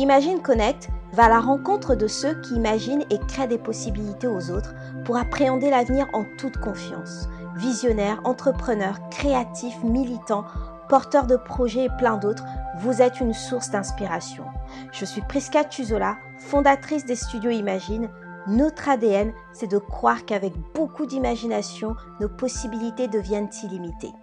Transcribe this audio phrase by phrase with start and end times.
[0.00, 4.50] Imagine Connect va à la rencontre de ceux qui imaginent et créent des possibilités aux
[4.50, 4.72] autres
[5.04, 7.28] pour appréhender l'avenir en toute confiance.
[7.56, 10.46] Visionnaires, entrepreneurs, créatifs, militants,
[10.88, 12.46] porteurs de projets et plein d'autres,
[12.78, 14.44] vous êtes une source d'inspiration.
[14.90, 18.08] Je suis Prisca Tuzola, fondatrice des studios Imagine.
[18.46, 24.14] Notre ADN, c'est de croire qu'avec beaucoup d'imagination, nos possibilités deviennent illimitées.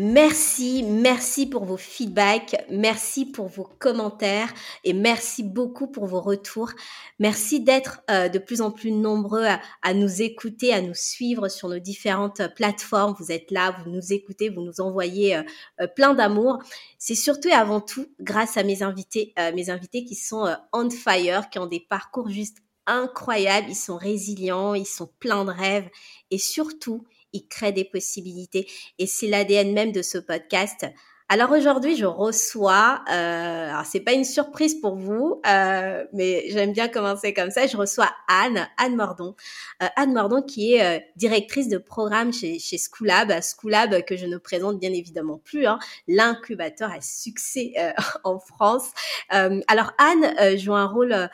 [0.00, 4.54] Merci, merci pour vos feedbacks, merci pour vos commentaires
[4.84, 6.70] et merci beaucoup pour vos retours.
[7.18, 9.44] Merci d'être euh, de plus en plus nombreux
[9.82, 13.16] à, nous écouter, à nous suivre sur nos différentes plateformes.
[13.18, 15.42] Vous êtes là, vous nous écoutez, vous nous envoyez euh,
[15.80, 16.62] euh, plein d'amour.
[16.98, 21.50] C'est surtout et avant tout grâce à mes invités, mes invités qui sont on fire,
[21.50, 23.70] qui ont des parcours juste incroyables.
[23.70, 25.88] Ils sont résilients, ils sont pleins de rêves
[26.30, 28.68] et surtout, il crée des possibilités.
[28.98, 30.86] Et c'est l'ADN même de ce podcast.
[31.30, 36.72] Alors aujourd'hui, je reçois, euh, alors c'est pas une surprise pour vous, euh, mais j'aime
[36.72, 37.66] bien commencer comme ça.
[37.66, 39.36] Je reçois Anne, Anne Mordon,
[39.82, 44.24] euh, Anne Mordon qui est euh, directrice de programme chez, chez Schoolab, Schoolab que je
[44.24, 47.92] ne présente bien évidemment plus, hein, l'incubateur à succès euh,
[48.24, 48.88] en France.
[49.28, 51.28] alors Anne joue un rôle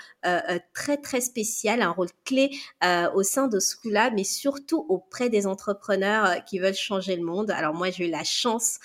[0.72, 2.50] très très spécial, un rôle clé
[3.14, 7.52] au sein de Schoolab, mais surtout auprès des entrepreneurs qui veulent changer le monde.
[7.52, 8.78] Alors moi, j'ai eu la chance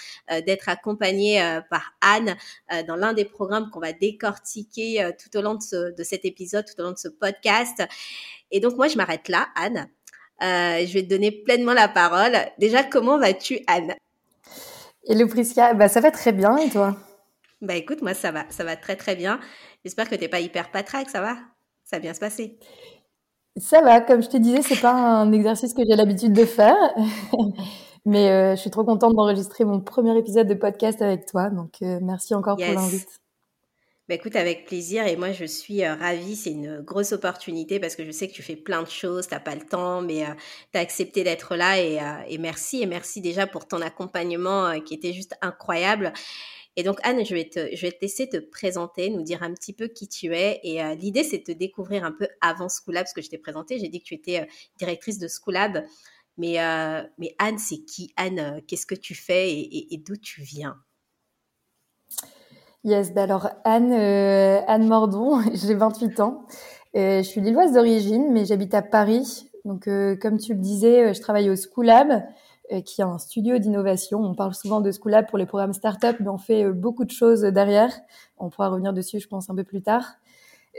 [0.46, 2.36] d'être accompagnée euh, par Anne
[2.74, 6.66] euh, dans l'un des programmes qu'on va décortiquer euh, tout au long de, cet épisode,
[6.66, 7.84] tout au long de ce podcast.
[8.52, 9.88] Et donc moi, je m'arrête là, Anne.
[10.42, 12.38] je vais te donner pleinement la parole.
[12.58, 13.96] Déjà, comment vas-tu, Anne?
[15.08, 16.96] Hello Prisca, bah, ça va très bien et toi?
[17.62, 19.40] Bah écoute, moi ça va, ça va très très bien.
[19.84, 21.36] J'espère que tu n'es pas hyper patraque, ça va?
[21.84, 22.58] Ça va bien se passer?
[23.58, 26.78] Ça va, comme je te disais, c'est pas un exercice que j'ai l'habitude de faire.
[28.10, 31.52] Mais euh, je suis trop contente d'enregistrer mon premier épisode de podcast avec toi.
[31.52, 33.08] Donc, euh, merci encore pour l'invite.
[34.08, 35.06] Bah, écoute, avec plaisir.
[35.06, 36.36] Et moi, je suis euh, ravie.
[36.36, 39.36] C'est une grosse opportunité parce que je sais que tu fais plein de choses, tu
[39.36, 40.26] n'as pas le temps, mais
[40.72, 41.80] tu as accepté d'être là.
[41.80, 42.00] Et,
[42.34, 42.82] et, merci.
[42.82, 46.12] Et merci déjà pour ton accompagnement qui était juste incroyable.
[46.78, 49.54] Et donc, Anne, je vais, te, je vais te laisser te présenter, nous dire un
[49.54, 50.60] petit peu qui tu es.
[50.64, 53.78] Et l'idée, c'est de te découvrir un peu avant Schoolab, ce que je t'ai présenté.
[53.78, 54.48] J'ai dit que tu étais
[54.80, 55.84] directrice de Schoolab.
[56.40, 58.14] Mais, euh, mais Anne, c'est qui?
[58.16, 60.78] Anne, euh, qu'est-ce que tu fais et, d'où tu viens?
[62.86, 66.48] Yes, bah alors Anne, euh, Anne Mordon, j'ai 28 ans.
[66.96, 69.50] je suis lilloise d'origine, mais j'habite à Paris.
[69.66, 69.90] Donc,
[70.22, 72.24] comme tu le disais, je travaille au Schoolab,
[72.86, 74.22] qui est un studio d'innovation.
[74.22, 77.42] On parle souvent de Schoolab pour les programmes start-up, mais on fait beaucoup de choses
[77.42, 77.92] derrière.
[78.38, 80.19] On pourra revenir dessus, je pense, un peu plus tard.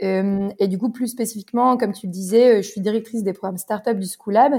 [0.03, 3.33] Euh, et du coup, plus spécifiquement, comme tu le disais, euh, je suis directrice des
[3.33, 4.53] programmes startup du Schoolab.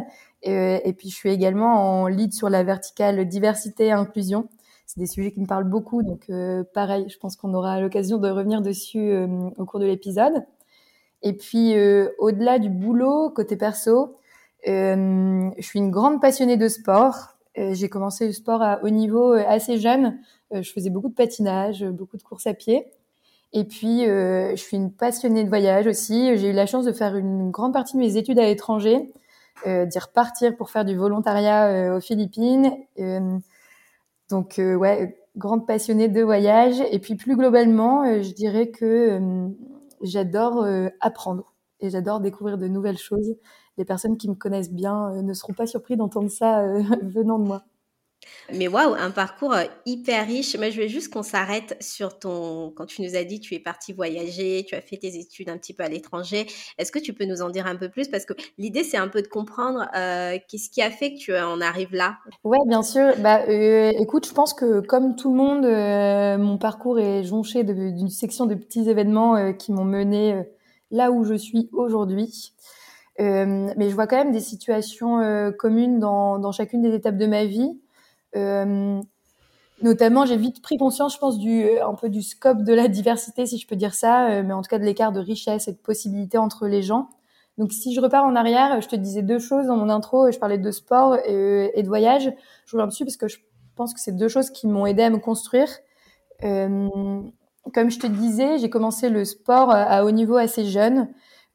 [0.47, 4.49] Euh, et puis, je suis également en lead sur la verticale diversité et inclusion.
[4.87, 6.03] C'est des sujets qui me parlent beaucoup.
[6.03, 6.31] Donc,
[6.75, 9.15] pareil, je pense qu'on aura l'occasion de revenir dessus
[9.57, 10.45] au cours de l'épisode.
[11.23, 11.75] Et puis,
[12.19, 14.19] au-delà du boulot, côté perso,
[14.67, 17.39] je suis une grande passionnée de sport.
[17.57, 20.19] J'ai commencé le sport à haut niveau assez jeune.
[20.51, 22.85] je faisais beaucoup de patinage, beaucoup de courses à pied.
[23.53, 26.37] Et puis, euh, je suis une passionnée de voyage aussi.
[26.39, 29.13] J'ai eu la chance de faire une grande partie de mes études à l'étranger,
[29.67, 32.73] euh, d'y repartir pour faire du volontariat euh, aux Philippines.
[32.99, 33.39] Euh,
[34.31, 36.83] donc, euh, ouais, grande passionnée de voyage.
[36.91, 39.21] Et puis, plus globalement, je dirais que
[40.03, 40.67] j'adore
[41.01, 43.37] apprendre et j'adore découvrir de nouvelles choses.
[43.79, 46.67] Les personnes qui me connaissent bien ne seront pas surpris d'entendre ça
[47.03, 47.65] venant de moi.
[48.53, 50.57] Mais waouh, un parcours euh, hyper riche.
[50.59, 52.73] Mais je veux juste qu'on s'arrête sur ton.
[52.75, 55.57] Quand tu nous as dit tu es parti voyager, tu as fait tes études un
[55.57, 56.47] petit peu à l'étranger.
[56.79, 58.09] Est-ce que tu peux nous en dire un peu plus?
[58.09, 61.37] Parce que l'idée, c'est un peu de comprendre euh, qu'est-ce qui a fait que tu
[61.37, 62.19] en arrives là?
[62.45, 63.13] Ouais, bien sûr.
[63.19, 68.11] Bah, euh, écoute, je pense que comme tout le monde, mon parcours est jonché d'une
[68.11, 70.43] section de petits événements qui m'ont mené
[70.91, 72.53] là où je suis aujourd'hui.
[73.19, 77.45] mais je vois quand même des situations communes dans, dans chacune des étapes de ma
[77.45, 77.79] vie.
[78.37, 79.01] Euh,
[79.83, 82.89] notamment, j'ai vite pris conscience, je pense, du euh, un peu du scope de la
[82.89, 85.69] diversité, si je peux dire ça, euh, mais en tout cas de l'écart de richesse
[85.69, 87.09] et de possibilités entre les gens.
[87.59, 90.31] Donc, si je repars en arrière, je te disais deux choses dans mon intro.
[90.31, 92.33] Je parlais de sport et, de voyage.
[92.65, 93.39] Je reviens dessus parce que je
[93.77, 95.69] pense que c'est deux choses qui m'ont aidé à me construire.
[96.45, 97.21] Euh,
[97.75, 101.11] comme je te disais, j'ai commencé le sport à haut niveau assez jeune.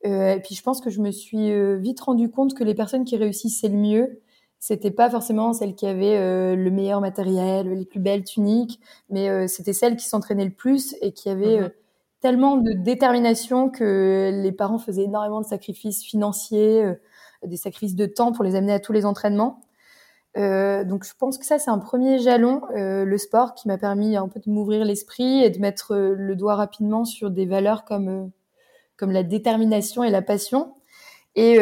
[0.06, 3.04] Euh, et puis, je pense que je me suis vite rendu compte que les personnes
[3.04, 4.22] qui réussissaient le mieux,
[4.60, 9.30] c'était pas forcément celle qui avait euh, le meilleur matériel, les plus belles tuniques, mais
[9.30, 11.64] euh, c'était celle qui s'entraînait le plus et qui avait mhm.
[11.64, 11.70] euh,
[12.22, 16.84] tellement de détermination que les parents faisaient énormément de sacrifices financiers,
[17.46, 19.62] des sacrifices de temps pour les amener à tous les entraînements.
[20.36, 24.28] Donc je pense que ça c'est un premier jalon, le sport qui m'a permis un
[24.28, 28.32] peu de m'ouvrir l'esprit et de mettre le doigt rapidement sur des valeurs comme
[28.98, 30.74] comme la détermination et la passion.
[31.36, 31.60] Et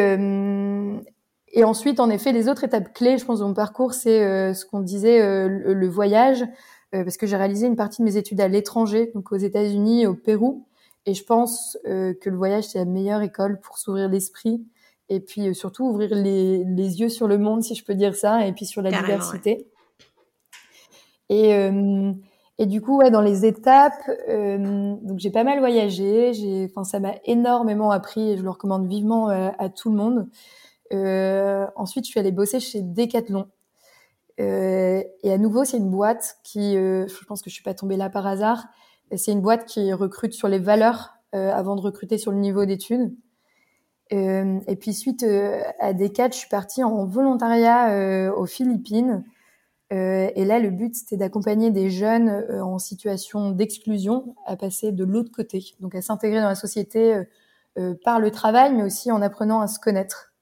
[1.56, 4.64] et ensuite en effet les autres étapes clés, je pense de mon parcours, c'est ce
[4.64, 6.44] qu'on disait le, le, voyage,
[6.92, 10.14] parce que j'ai réalisé une partie de mes études à l'étranger, donc aux États-Unis au
[10.14, 10.66] Pérou.
[11.06, 14.64] Et je pense que le voyage c'est la meilleure école pour s'ouvrir l'esprit
[15.08, 18.14] et puis euh, surtout ouvrir les, les, yeux sur le monde, si je peux dire
[18.14, 19.68] ça, et puis sur la diversité.
[21.28, 22.12] Et, euh,
[22.58, 26.84] et du coup, ouais, dans les étapes, euh, donc j'ai pas mal voyagé, j'ai, enfin,
[26.84, 30.28] ça m'a énormément appris et je le recommande vivement euh, à tout le monde.
[30.92, 33.48] Euh, ensuite, je suis allée bosser chez Decathlon.
[34.38, 37.96] Euh, et à nouveau, c'est une boîte qui, je pense que je suis pas tombée
[37.96, 38.66] là par hasard.
[39.16, 43.14] C'est une boîte qui recrute sur les valeurs avant de recruter sur le niveau d'études.
[44.12, 48.46] Euh, et puis suite euh, à des cas, je suis partie en volontariat euh, aux
[48.46, 49.24] Philippines.
[49.90, 52.30] et là, le but, c'était d'accompagner des jeunes
[52.60, 57.22] en situation d'exclusion à passer de l'autre côté, donc à s'intégrer dans la société
[58.04, 60.34] par le travail, mais aussi en apprenant à se connaître.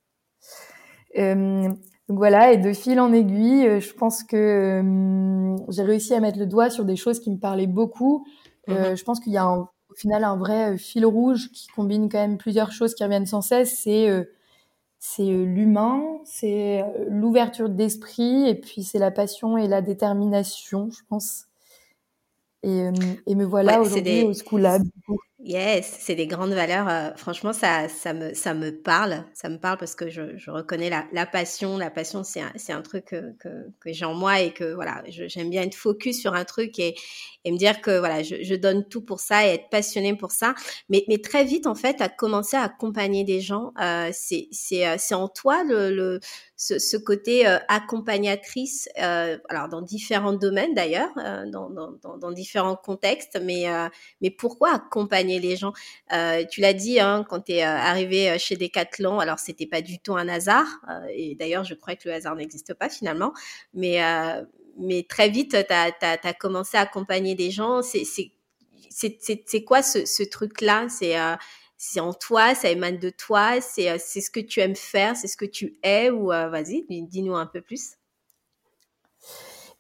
[1.17, 4.83] Donc voilà, et de fil en aiguille, je pense que
[5.69, 8.27] j'ai réussi à mettre le doigt sur des choses qui me parlaient beaucoup.
[8.67, 11.69] Mmh je pense qu'il y a un au final un vrai euh, fil rouge qui
[11.69, 13.79] combine quand même plusieurs choses qui reviennent sans cesse.
[13.81, 14.25] C'est euh,
[14.99, 21.03] c'est euh, l'humain, c'est l'ouverture d'esprit et puis c'est la passion et la détermination, je
[21.09, 21.45] pense.
[22.63, 22.89] Et,
[23.27, 24.83] et me voilà aujourd'hui au School Lab.
[25.47, 26.89] Yes, c'est des grandes valeurs.
[26.89, 29.27] Euh, franchement, ça, ça me, ça me parle.
[29.35, 31.77] Ça me parle parce que je, je reconnais la, la passion.
[31.77, 35.51] La passion, c'est un, un truc que, que, j'ai en moi et que voilà, j'aime
[35.51, 36.95] bien être focus sur un truc et,
[37.45, 40.55] et me dire que voilà, je, donne tout pour ça et être passionné pour ça.
[40.89, 44.49] Mais, mais très vite, en fait, à commencer à accompagner des gens, euh, c'est,
[44.87, 46.21] euh, en toi le, le
[46.57, 53.39] ce, côté euh, accompagnatrice, alors dans différents domaines d'ailleurs, euh, dans, dans, dans, différents contextes,
[53.43, 53.67] mais,
[54.21, 55.73] mais pourquoi accompagner les gens
[56.51, 60.17] Tu l'as dit hein, quand tu es arrivé chez Decathlon, alors c'était pas du tout
[60.17, 60.67] un hasard,
[61.13, 63.33] et d'ailleurs je crois que le hasard n'existe pas finalement,
[63.73, 64.01] mais,
[64.79, 67.83] mais très vite tu as, commencé à accompagner des gens.
[67.83, 70.87] C'est quoi ce, truc-là?
[70.89, 71.17] C'est
[71.77, 75.29] c'est en toi, ça émane de toi, c'est euh, ce que tu aimes faire, c'est
[75.29, 77.97] ce que tu es ou euh, vas-y, dis-nous un peu plus.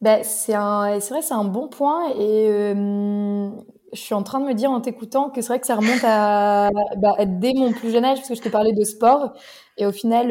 [0.01, 3.51] Ben, c'est vrai, c'est un bon point et euh,
[3.95, 6.05] je suis en train de me dire en t'écoutant que c'est vrai que ça remonte
[6.05, 9.33] à bah, dès mon plus jeune âge parce que je te parlais de sport
[9.77, 10.29] et au final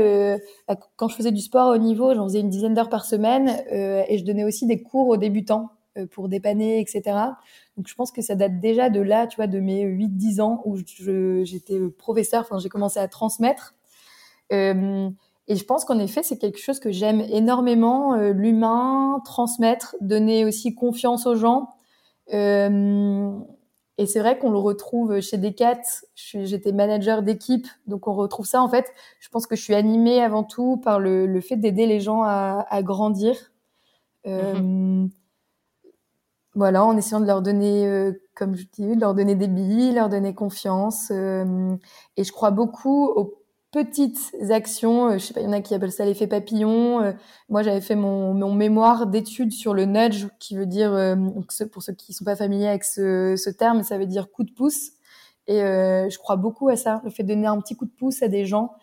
[0.68, 3.50] bah, quand je faisais du sport au niveau, j'en faisais une dizaine d'heures par semaine
[3.70, 5.70] et je donnais aussi des cours aux débutants
[6.12, 7.02] pour dépanner, etc.
[7.78, 10.62] Donc je pense que ça date déjà de là, tu vois, de mes 8-10 ans
[10.66, 10.78] où
[11.44, 13.76] j'étais professeur, enfin j'ai commencé à transmettre.
[14.52, 15.10] Euh,
[15.48, 20.46] et je pense qu'en effet, c'est quelque chose que j'aime énormément, euh, l'humain, transmettre, donner
[20.46, 21.70] aussi confiance aux gens.
[22.32, 23.32] Euh,
[23.98, 25.82] et c'est vrai qu'on le retrouve chez Decat.
[26.16, 28.62] J'étais manager d'équipe, donc on retrouve ça.
[28.62, 32.00] En fait, je pense que je suis animée avant tout par le, fait d'aider les
[32.00, 33.52] gens à, grandir.
[34.26, 35.06] Euh,
[36.56, 39.92] voilà, en essayant de leur donner, euh, comme je dis, de leur donner des billes,
[39.92, 41.12] leur donner confiance.
[41.12, 43.43] Et je crois beaucoup aux
[43.74, 45.08] petites actions.
[45.08, 47.14] Euh, je sais pas, il y en a qui appellent ça l'effet papillon.
[47.50, 51.18] moi, j'avais fait mon, mémoire d'études sur le nudge, qui veut dire,
[51.72, 54.92] pour ceux qui sont pas familiers avec ce, terme, ça veut dire coup de pouce.
[55.48, 58.22] Et je crois beaucoup à ça, le fait de donner un petit coup de pouce
[58.24, 58.76] à des gens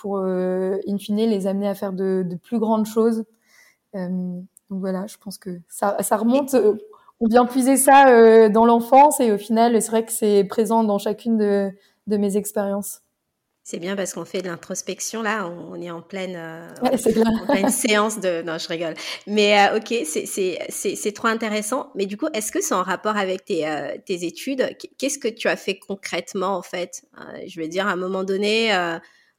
[0.00, 3.24] pour, in fine, les amener à faire de, plus grandes choses.
[3.94, 6.56] donc voilà, je pense que ça, remonte
[7.22, 10.82] on vient puiser ça euh, dans l'enfance et au final, c'est vrai que c'est présent
[10.82, 13.00] dans chacune de mes expériences.
[13.64, 17.70] C'est bien parce qu'on fait de l'introspection là, on, est en pleine, euh, en pleine
[17.70, 18.42] séance de.
[18.42, 18.94] Non, je rigole.
[19.28, 21.92] Mais euh, ok, c'est trop intéressant.
[21.94, 24.76] Mais du coup, est-ce que c'est en rapport avec tes, euh, tes études?
[24.98, 27.04] Qu'est-ce que tu as fait concrètement en fait?
[27.46, 28.72] Je veux dire, à un moment donné,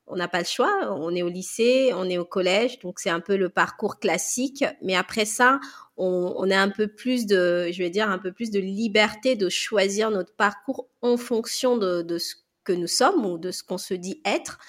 [0.07, 0.71] on n'a pas le choix.
[0.97, 4.63] On est au lycée, on est au collège, donc c'est un peu le parcours classique.
[4.81, 5.59] Mais après ça,
[5.97, 9.49] on, a un peu plus de, je vais dire, un peu plus de liberté de
[9.49, 13.93] choisir notre parcours en fonction de, ce que nous sommes ou de ce qu'on se
[13.93, 14.59] dit être.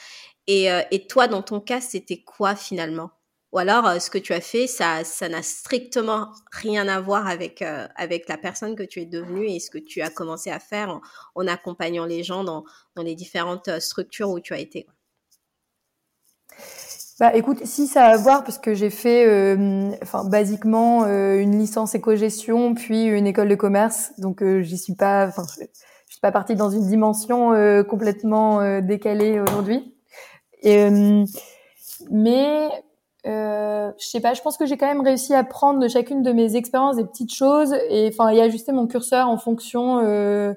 [0.46, 3.10] Et, euh, toi, dans ton cas, c'était quoi finalement?
[3.52, 7.28] Ou alors, euh, ce que tu as fait, ça, ça n'a strictement rien à voir
[7.28, 10.50] avec euh, avec la personne que tu es devenue et ce que tu as commencé
[10.50, 11.00] à faire
[11.36, 12.64] en, accompagnant les gens dans,
[12.96, 14.86] dans les différentes structures où tu as été.
[17.20, 19.54] Bah écoute, si ça a à voir parce que j'ai fait,
[20.02, 25.30] enfin basiquement une licence éco-gestion puis une école de commerce, donc euh, j'y suis pas,
[26.25, 29.95] pas partie dans une dimension euh, complètement décalée aujourd'hui.
[30.62, 30.88] Et
[32.11, 32.71] mais
[33.26, 36.23] euh, je sais pas, je pense que j'ai quand même réussi à prendre de chacune
[36.23, 40.54] de mes expériences des petites choses et enfin et ajuster mon curseur en fonction euh,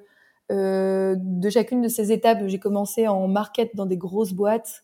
[0.52, 2.40] euh, de chacune de ces étapes.
[2.46, 4.84] J'ai commencé en market dans des grosses boîtes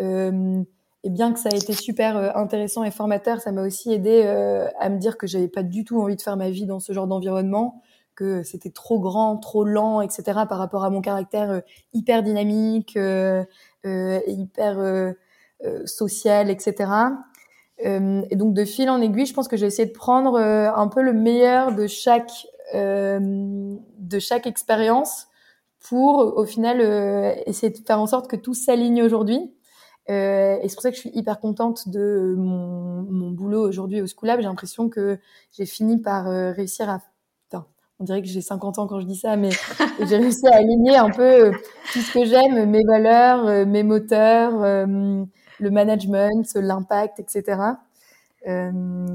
[0.00, 0.62] euh,
[1.06, 4.22] et bien que ça a été super euh, intéressant et formateur, ça m'a aussi aidé
[4.24, 6.80] euh, à me dire que j'avais pas du tout envie de faire ma vie dans
[6.80, 7.80] ce genre d'environnement,
[8.16, 10.40] que c'était trop grand, trop lent, etc.
[10.48, 12.98] par rapport à mon caractère hyper dynamique,
[13.84, 15.14] hyper
[15.64, 16.90] euh, social, etc.
[17.86, 20.70] Euh, et donc de fil en aiguille, je pense que j'ai essayé de prendre euh,
[20.70, 22.30] un peu le meilleur de chaque
[22.74, 25.28] de chaque expérience
[25.88, 26.80] pour au final
[27.46, 29.54] essayer de faire en sorte que tout s'aligne aujourd'hui.
[30.10, 34.02] Euh, et c'est pour ça que je suis hyper contente de mon, mon boulot aujourd'hui
[34.02, 34.40] au School Lab.
[34.40, 35.18] J'ai l'impression que
[35.52, 37.00] j'ai fini par réussir à...
[37.98, 39.50] On dirait que j'ai 50 ans quand je dis ça, mais
[40.08, 41.52] j'ai réussi à aligner un peu
[41.92, 47.62] tout ce que j'aime, mes valeurs, mes moteurs, le management, l'impact, etc.
[48.46, 49.06] Euh,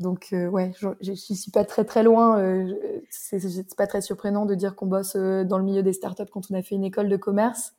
[0.00, 0.72] donc euh, ouais,
[1.02, 2.38] je, suis pas très très loin.
[2.40, 2.74] Euh,
[3.10, 6.50] c'est pas très surprenant de dire qu'on bosse euh, dans le milieu des startups quand
[6.50, 7.74] on a fait une école de commerce,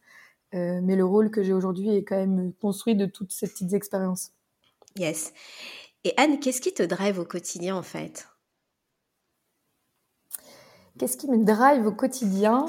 [0.53, 3.73] euh, mais le rôle que j'ai aujourd'hui est quand même construit de toutes ces petites
[3.73, 4.33] expériences.
[4.97, 5.33] Yes.
[6.03, 8.27] Et Anne, qu'est-ce qui te drive au quotidien en fait?
[11.01, 12.67] Qu'est-ce qui me drive au quotidien?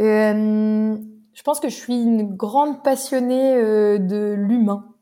[0.00, 0.96] Euh,
[1.32, 4.94] je pense que je suis une grande passionnée euh, de l'humain.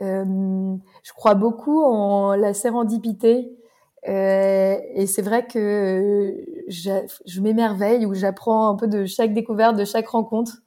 [0.00, 3.58] Euh, je crois beaucoup en la sérendipité.
[4.04, 6.36] Et c'est vrai que
[6.68, 10.58] je m'émerveille ou j'apprends un peu de chaque découverte, de chaque rencontre.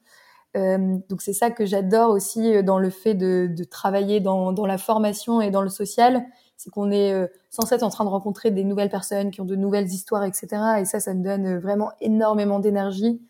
[0.54, 5.50] Donc c'est ça que j'adore aussi dans le fait de, travailler dans, la formation et
[5.50, 6.26] dans le social,
[6.56, 9.44] c'est qu'on est, est sans cesse en train de rencontrer des nouvelles personnes qui ont
[9.44, 10.46] de nouvelles histoires, etc.
[10.80, 13.20] Et ça, ça me donne vraiment énormément d'énergie.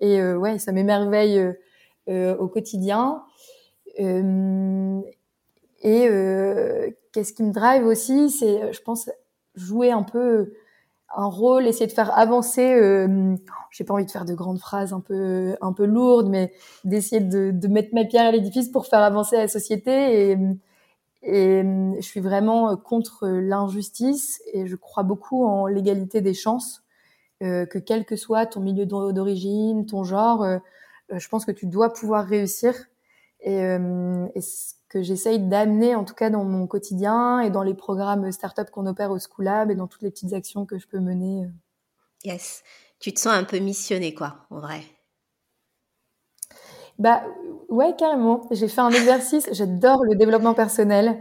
[0.00, 1.52] Et euh, ouais, ça m'émerveille euh,
[2.08, 3.22] euh, au quotidien.
[3.96, 4.04] et
[7.12, 9.08] qu'est-ce qui me drive aussi, c'est, je pense,
[9.54, 10.52] jouer un peu
[11.16, 12.74] un rôle, essayer de faire avancer.
[12.74, 13.36] Euh,
[13.70, 16.52] j'ai pas envie de faire de grandes phrases un peu un peu lourdes, mais
[16.84, 20.32] d'essayer de, de, mettre ma pierre à l'édifice pour faire avancer la société.
[20.32, 20.38] Et,
[21.24, 21.62] et
[21.96, 26.84] je suis vraiment contre l'injustice et je crois beaucoup en l'égalité des chances.
[27.42, 30.58] Euh, que quel que soit ton milieu d'origine, ton genre, euh,
[31.12, 32.74] euh, je pense que tu dois pouvoir réussir.
[33.40, 37.74] Et, et ce que j'essaye d'amener, en tout cas dans mon quotidien et dans les
[37.74, 40.88] programmes start-up qu'on opère au School Lab et dans toutes les petites actions que je
[40.88, 41.46] peux mener.
[42.24, 42.62] Yes.
[43.00, 44.80] Tu te sens un peu missionné, quoi, en vrai.
[46.98, 47.22] Bah
[47.68, 48.42] ouais, carrément.
[48.50, 49.48] J'ai fait un exercice.
[49.52, 51.18] J'adore le développement personnel.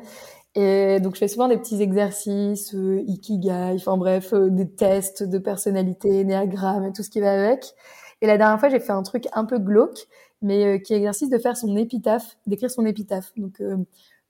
[0.56, 5.24] Et donc, je fais souvent des petits exercices, euh, ikigai, enfin bref, euh, des tests
[5.24, 7.74] de personnalité, néagramme, tout ce qui va avec.
[8.22, 10.08] Et la dernière fois, j'ai fait un truc un peu glauque,
[10.44, 13.32] mais euh, qui est exercice de faire son épitaphe, d'écrire son épitaphe.
[13.36, 13.77] Donc, euh,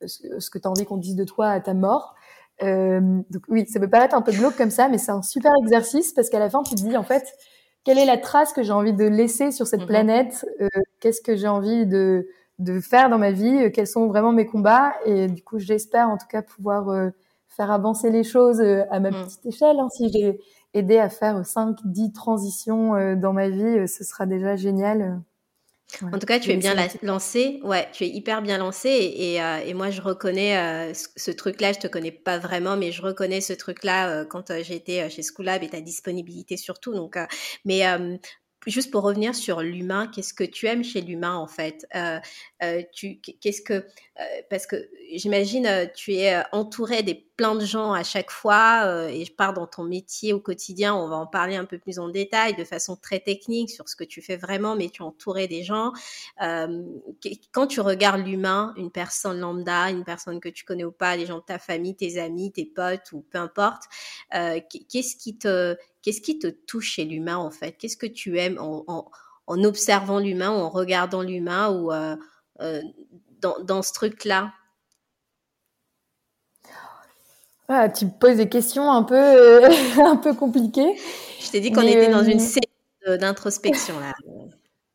[0.06, 2.16] ce, que tu as envie qu'on dise de toi à ta mort.
[2.62, 6.14] donc oui, ça peut paraître un peu glauque comme ça, mais c'est un super exercice
[6.14, 7.34] parce qu'à la fin, tu te dis en fait,
[7.84, 10.46] quelle est la trace que j'ai envie de laisser sur cette mmh planète
[11.00, 12.28] Qu'est-ce que j'ai envie de
[12.60, 14.94] de faire dans ma vie, euh, quels sont vraiment mes combats.
[15.06, 17.10] Et du coup, j'espère en tout cas pouvoir euh,
[17.48, 19.24] faire avancer les choses euh, à ma mmh.
[19.24, 19.80] petite échelle.
[19.80, 19.90] Hein.
[19.90, 20.40] Si j'ai
[20.74, 25.22] aidé à faire 5, 10 transitions dans ma vie, ce sera déjà génial.
[26.02, 27.60] En tout cas, tu es bien lancé.
[27.64, 28.90] Ouais, tu es hyper bien lancé.
[28.90, 31.74] Et, et, moi, je reconnais ce, truc-là.
[31.74, 35.64] Je te connais pas vraiment, mais je reconnais ce truc-là quand j'ai été chez Schoolab
[35.64, 36.94] et ta disponibilité surtout.
[36.94, 37.18] Donc,
[37.66, 37.84] mais
[38.68, 41.86] juste pour revenir sur l'humain, qu'est-ce que tu aimes chez l'humain en fait?
[41.96, 42.20] Euh,
[42.64, 43.86] euh, tu, qu'est-ce que
[44.20, 44.76] euh, parce que
[45.12, 49.34] j'imagine euh, tu es euh, entouré des plein de gens à chaque fois et je
[49.34, 52.56] pars dans ton métier au quotidien, on va en parler un peu plus en détail,
[52.56, 55.64] de façon très technique sur ce que tu fais vraiment, mais tu es entouré des
[55.64, 55.94] gens.
[56.40, 61.26] quand tu regardes l'humain, une personne lambda, une personne que tu connais ou pas, les
[61.26, 63.86] gens de ta famille, tes amis, tes potes ou peu importe,
[64.32, 67.78] qu'est-ce qui te Qu'est-ce qui te touche chez l'humain en fait?
[67.78, 69.10] Qu'est-ce que tu aimes en, en,
[69.48, 72.18] en observant l'humain, en regardant l'humain ou euh,
[72.60, 72.82] euh,
[73.40, 74.52] dans, dans, ce truc-là?
[77.70, 79.70] Ah, Tu me poses des questions un peu, euh,
[80.06, 80.94] un peu compliquées.
[81.40, 82.68] Je t'ai dit qu'on était dans une série
[83.06, 84.14] d'introspection là.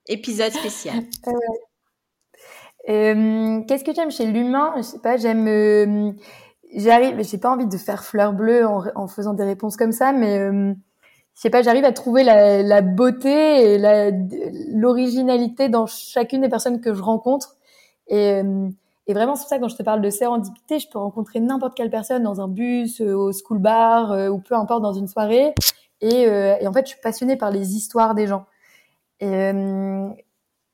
[0.06, 1.04] Épisode spécial.
[2.86, 4.74] Qu'est-ce que j'aime chez l'humain?
[4.76, 6.16] Je sais pas, j'aime
[6.74, 10.12] j'arrive, j'ai pas envie de faire fleur bleue en, en, faisant des réponses comme ça,
[10.12, 10.50] mais
[11.38, 13.78] je sais pas, j'arrive à trouver la, la beauté et
[14.74, 17.54] l'originalité dans chacune des personnes que je rencontre.
[18.08, 18.68] Et, euh,
[19.06, 21.90] et vraiment, c'est ça quand je te parle de sérendipité, je peux rencontrer n'importe quelle
[21.90, 25.54] personne dans un bus, euh, au school bar euh, ou peu importe dans une soirée.
[26.00, 28.46] Et, et, en fait, je suis passionnée par les histoires des gens.
[29.20, 29.52] Et,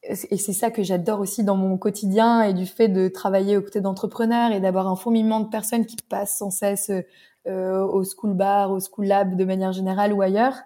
[0.03, 3.63] et c'est ça que j'adore aussi dans mon quotidien et du fait de travailler aux
[3.63, 6.91] côtés d'entrepreneurs et d'avoir un fourmillement de personnes qui passent sans cesse
[7.47, 10.57] au school bar, au school lab de manière générale ou ailleurs.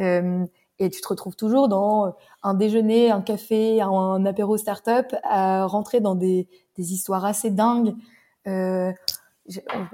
[0.00, 0.44] Euh,
[0.78, 6.00] et tu te retrouves toujours dans un déjeuner, un café, un, apéro start-up à rentrer
[6.00, 7.94] dans des, des histoires assez dingues.
[8.46, 8.92] Euh,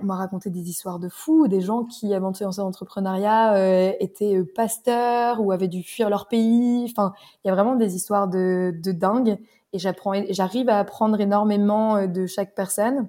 [0.01, 2.67] on m'a raconté des histoires de fous, des gens qui, avant de se lancer dans
[2.67, 6.87] l'entrepreneuriat, euh, étaient euh, pasteurs ou avaient dû fuir leur pays.
[6.91, 7.13] Enfin,
[7.45, 9.39] il y a vraiment des histoires de, de.
[9.73, 13.09] Et j'apprends, j'arrive à apprendre énormément euh, de chaque personne.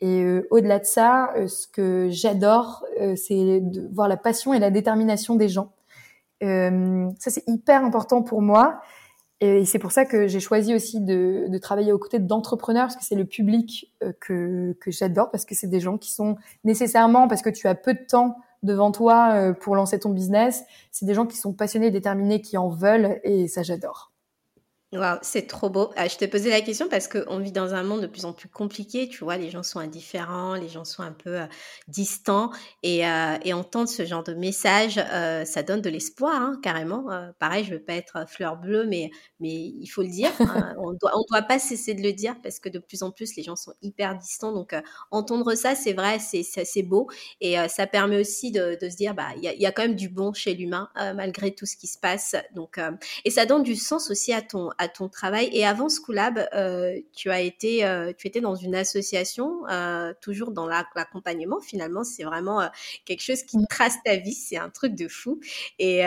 [0.00, 2.84] Et au-delà de ça, ce que j'adore,
[3.16, 5.72] c'est de voir la passion et la détermination des gens.
[6.40, 8.80] ça, c'est hyper important pour moi.
[9.40, 12.96] Et c'est pour ça que j'ai choisi aussi de, de travailler aux côtés d'entrepreneurs, parce
[12.96, 16.36] que c'est le public euh, que, que j'adore, parce que c'est des gens qui sont
[16.64, 20.64] nécessairement, parce que tu as peu de temps devant toi euh, pour lancer ton business,
[20.90, 24.10] c'est des gens qui sont passionnés, déterminés, qui en veulent, et ça j'adore.
[24.94, 25.90] Wow, c'est trop beau.
[25.96, 28.32] Ah, je te posais la question parce qu'on vit dans un monde de plus en
[28.32, 29.06] plus compliqué.
[29.06, 31.46] Tu vois, les gens sont indifférents, les gens sont un peu euh,
[31.88, 32.50] distants
[32.82, 37.04] et, euh, et, entendre ce genre de message, euh, ça donne de l'espoir, hein, carrément.
[37.38, 40.30] pareil, je veux pas être fleur bleue, mais mais il faut le dire.
[40.40, 40.74] Hein.
[40.78, 43.36] on doit on doit pas cesser de le dire parce que de plus en plus
[43.36, 44.52] les gens sont hyper distants.
[44.52, 44.74] Donc
[45.10, 47.08] entendre ça, c'est vrai, c'est c'est beau
[47.42, 49.82] et ça permet aussi de, de se dire bah il y a, y a, quand
[49.82, 52.36] même du bon chez l'humain malgré tout ce qui se passe.
[52.54, 52.80] Donc
[53.26, 55.50] et ça donne du sens aussi à ton à ton travail.
[55.52, 60.52] Et avant Schoolab, euh, tu as été, euh, tu étais dans une association, euh, toujours
[60.52, 61.60] dans l'accompagnement.
[61.60, 62.68] Finalement, c'est vraiment
[63.04, 64.32] quelque chose qui trace ta vie.
[64.32, 65.40] C'est un truc de fou.
[65.78, 66.02] Et,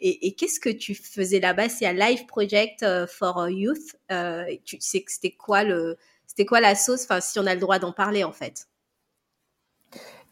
[0.00, 1.68] et, qu'est-ce que tu faisais là-bas?
[1.68, 3.96] C'est un Life Project for Youth.
[4.64, 7.04] tu sais que c'était quoi le, c'était quoi la sauce?
[7.04, 8.69] Enfin, si on a le droit d'en parler, en fait.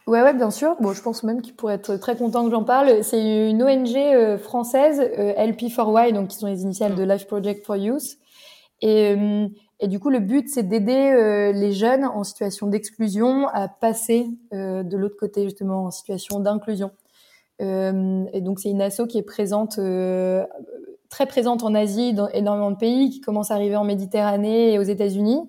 [0.09, 0.75] Ouais, ouais, bien sûr.
[0.79, 3.03] Bon, je pense même qu'il pourrait être très content que j'en parle.
[3.03, 7.63] C'est une ONG euh, française, euh, LP4Y, donc qui sont les initiales de Life Project
[7.63, 8.17] for Youth.
[8.81, 9.47] Et, euh,
[9.79, 14.97] et du coup, le but, c'est d'aider les jeunes en situation d'exclusion à passer de
[14.97, 16.89] l'autre côté, justement, en situation d'inclusion.
[17.59, 19.79] et donc, c'est une asso qui est présente,
[21.09, 24.79] très présente en Asie, dans énormément de pays, qui commence à arriver en Méditerranée et
[24.79, 25.39] aux États-Unis.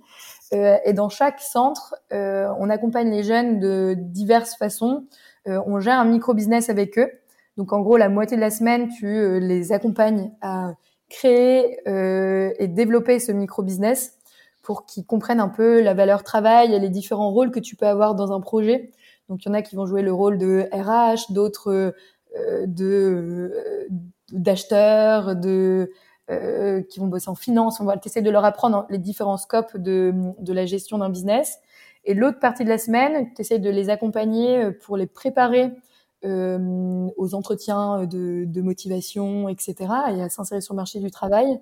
[0.52, 5.04] Euh, et dans chaque centre, euh, on accompagne les jeunes de diverses façons.
[5.46, 7.10] Euh, on gère un micro-business avec eux.
[7.56, 10.72] Donc en gros, la moitié de la semaine, tu les accompagnes à
[11.08, 14.16] créer et développer ce micro-business
[14.62, 17.86] pour qu'ils comprennent un peu la valeur travail et les différents rôles que tu peux
[17.86, 18.92] avoir dans un projet.
[19.28, 21.92] Donc il y en a qui vont jouer le rôle de RH, d'autres
[22.66, 23.52] de
[24.32, 25.90] d'acheteurs, de
[26.30, 27.80] euh, qui vont bosser en finance.
[27.80, 31.58] On va essayer de leur apprendre les différents scopes de, de la gestion d'un business.
[32.04, 35.72] Et l'autre partie de la semaine, tu essaies de les accompagner euh, pour les préparer
[36.24, 39.74] euh, aux entretiens de, de, motivation, etc.
[40.10, 41.60] et à s'insérer sur le marché du travail.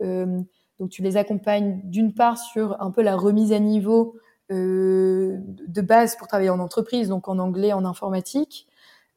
[0.00, 0.40] Euh,
[0.78, 4.16] donc tu les accompagnes d'une part sur un peu la remise à niveau
[4.50, 8.66] euh, de base pour travailler en entreprise, donc en anglais, en informatique.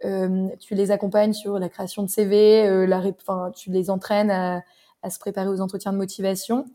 [0.03, 4.61] Euh, tu les accompagnes sur la création de CV, la, enfin, tu les entraînes à,
[5.03, 6.65] à se préparer aux entretiens de motivation.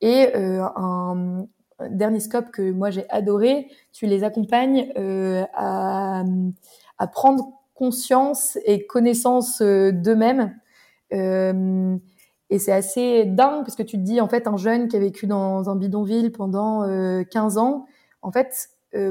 [0.00, 1.46] Et euh, un,
[1.90, 6.24] dernier scope que moi j'ai adoré, tu les accompagnes euh, à,
[6.98, 10.58] à, prendre conscience et connaissance euh, d'eux-mêmes.
[11.12, 11.96] Euh,
[12.48, 15.00] et c'est assez dingue parce que tu te dis, en fait, un jeune qui a
[15.00, 16.82] vécu dans un bidonville pendant
[17.28, 17.86] 15 ans,
[18.22, 18.68] en fait,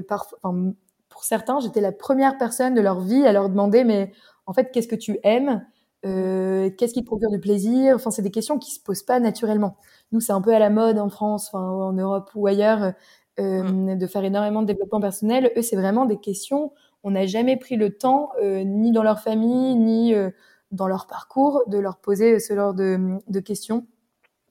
[0.07, 0.71] par, enfin,
[1.09, 4.13] pour certains, j'étais la première personne de leur vie à leur demander, mais
[4.45, 5.65] en fait, qu'est-ce que tu aimes?
[6.05, 7.95] Euh, Qu'est-ce qui te procure du plaisir?
[7.95, 9.77] Enfin, c'est des questions qui se posent pas naturellement.
[10.11, 12.93] Nous, c'est un peu à la mode en France, enfin, en Europe ou ailleurs,
[13.39, 13.97] euh, mm.
[13.97, 15.51] de faire énormément de développement personnel.
[15.57, 16.71] Eux, c'est vraiment des questions.
[17.03, 20.29] On n'a jamais pris le temps, euh, ni dans leur famille, ni euh,
[20.71, 23.85] dans leur parcours, de leur poser ce genre de, de questions.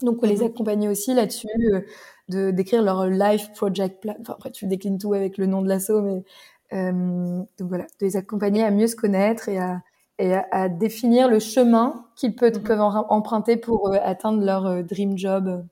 [0.02, 0.46] Donc, on les mm-hmm.
[0.46, 1.80] accompagne aussi là-dessus, euh,
[2.28, 4.14] de d'écrire leur life project plan.
[4.20, 6.24] Enfin, après, tu déclines tout avec le nom de l'assaut, mais
[6.72, 9.80] donc voilà, de les accompagner à mieux se connaître et à
[10.18, 13.04] et à, définir le chemin qu'ils peuvent, mhm.
[13.08, 15.66] emprunter pour euh, atteindre leur euh, dream job.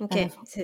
[0.00, 0.16] Ok,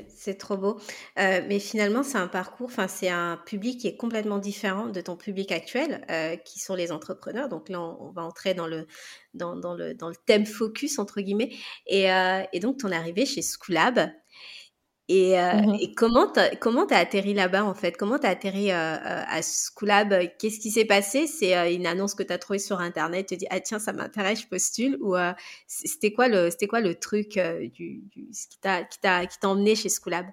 [0.08, 0.80] c'est trop beau.
[1.18, 5.00] Euh, mais finalement, c'est un parcours, enfin, c'est un public qui est complètement différent de
[5.02, 6.06] ton public actuel,
[6.46, 7.50] qui sont les entrepreneurs.
[7.50, 8.86] Donc là, on, va entrer dans le,
[9.34, 11.50] dans, dans, le, dans le thème focus, entre guillemets.
[11.86, 12.06] Et,
[12.54, 14.10] et donc, ton arrivée chez Schoolab,
[15.08, 17.96] et, euh, mmh et comment t'as, comment t'as atterri là-bas en fait?
[17.96, 20.12] Comment t'as atterri euh, euh, à Schoolab?
[20.38, 21.28] Qu'est-ce qui s'est passé?
[21.28, 23.26] C'est une annonce que t'as trouvée sur internet.
[23.28, 24.98] Tu te dis ah tiens ça m'intéresse, je postule?
[25.00, 25.14] Ou
[25.68, 29.38] c'était quoi le c'était quoi le truc du, du, ce qui t'a qui t'a qui
[29.38, 30.26] t'a emmené chez Schoolab?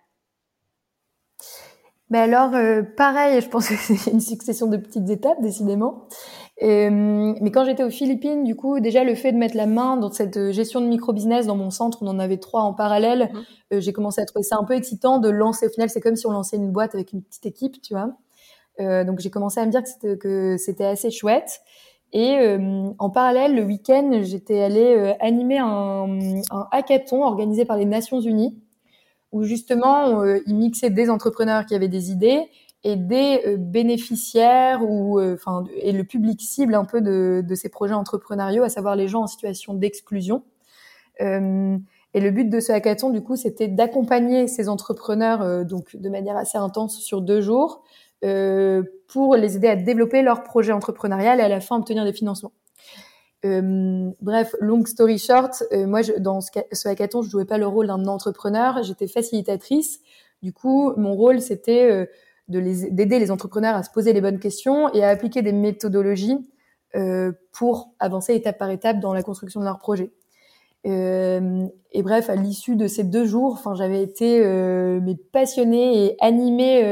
[2.09, 2.51] Mais alors,
[2.95, 6.07] pareil, je pense que c'est une succession de petites étapes, décidément.
[6.61, 10.11] Mais quand j'étais aux Philippines, du coup, déjà le fait de mettre la main dans
[10.11, 13.31] cette gestion de micro-business dans mon centre, on en avait trois en parallèle,
[13.71, 13.79] mmh.
[13.79, 15.67] j'ai commencé à trouver ça un peu excitant de lancer.
[15.67, 18.13] Au final, c'est comme si on lançait une boîte avec une petite équipe, tu vois.
[19.03, 19.81] donc j'ai commencé à me dire
[20.19, 21.61] que c'était assez chouette.
[22.13, 26.19] Et euh, en parallèle, le week-end, j'étais allée euh, animer un,
[26.51, 28.55] un, hackathon organisé par les Nations Unies,
[29.31, 32.45] où justement, euh, ils mixaient des entrepreneurs qui avaient des idées
[32.83, 37.93] et des bénéficiaires ou enfin et le public cible un peu de, de, ces projets
[37.93, 40.43] entrepreneuriaux, à savoir les gens en situation d'exclusion.
[41.21, 41.77] Euh,
[42.13, 46.37] et le but de ce hackathon, du coup, c'était d'accompagner ces entrepreneurs donc de manière
[46.37, 47.83] assez intense sur deux jours
[48.23, 52.13] euh, pour les aider à développer leur projet entrepreneurial et à la fin obtenir des
[52.13, 52.53] financements.
[53.43, 57.67] Euh, bref, long story short, euh, moi je, dans ce, hackathon, je jouais pas le
[57.67, 59.99] rôle d'un entrepreneur, j'étais facilitatrice.
[60.41, 62.05] Du coup, mon rôle c'était euh,
[62.59, 66.37] d'aider les entrepreneurs à se poser les bonnes questions et à appliquer des méthodologies
[66.95, 70.11] euh, pour avancer étape par étape dans la construction de leur projet.
[70.85, 76.05] Euh, et bref, à l'issue de ces deux jours, enfin, j'avais été euh, mais passionnée
[76.05, 76.83] et animée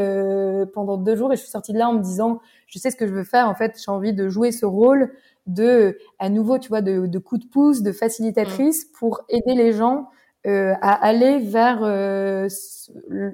[0.73, 2.95] pendant deux jours, et je suis sortie de là en me disant, je sais ce
[2.95, 3.47] que je veux faire.
[3.47, 5.13] En fait, j'ai envie de jouer ce rôle
[5.45, 8.91] de, à nouveau, tu vois, de, de coup de pouce, de facilitatrice mmh.
[8.97, 10.07] pour aider les gens
[10.45, 11.83] à aller vers,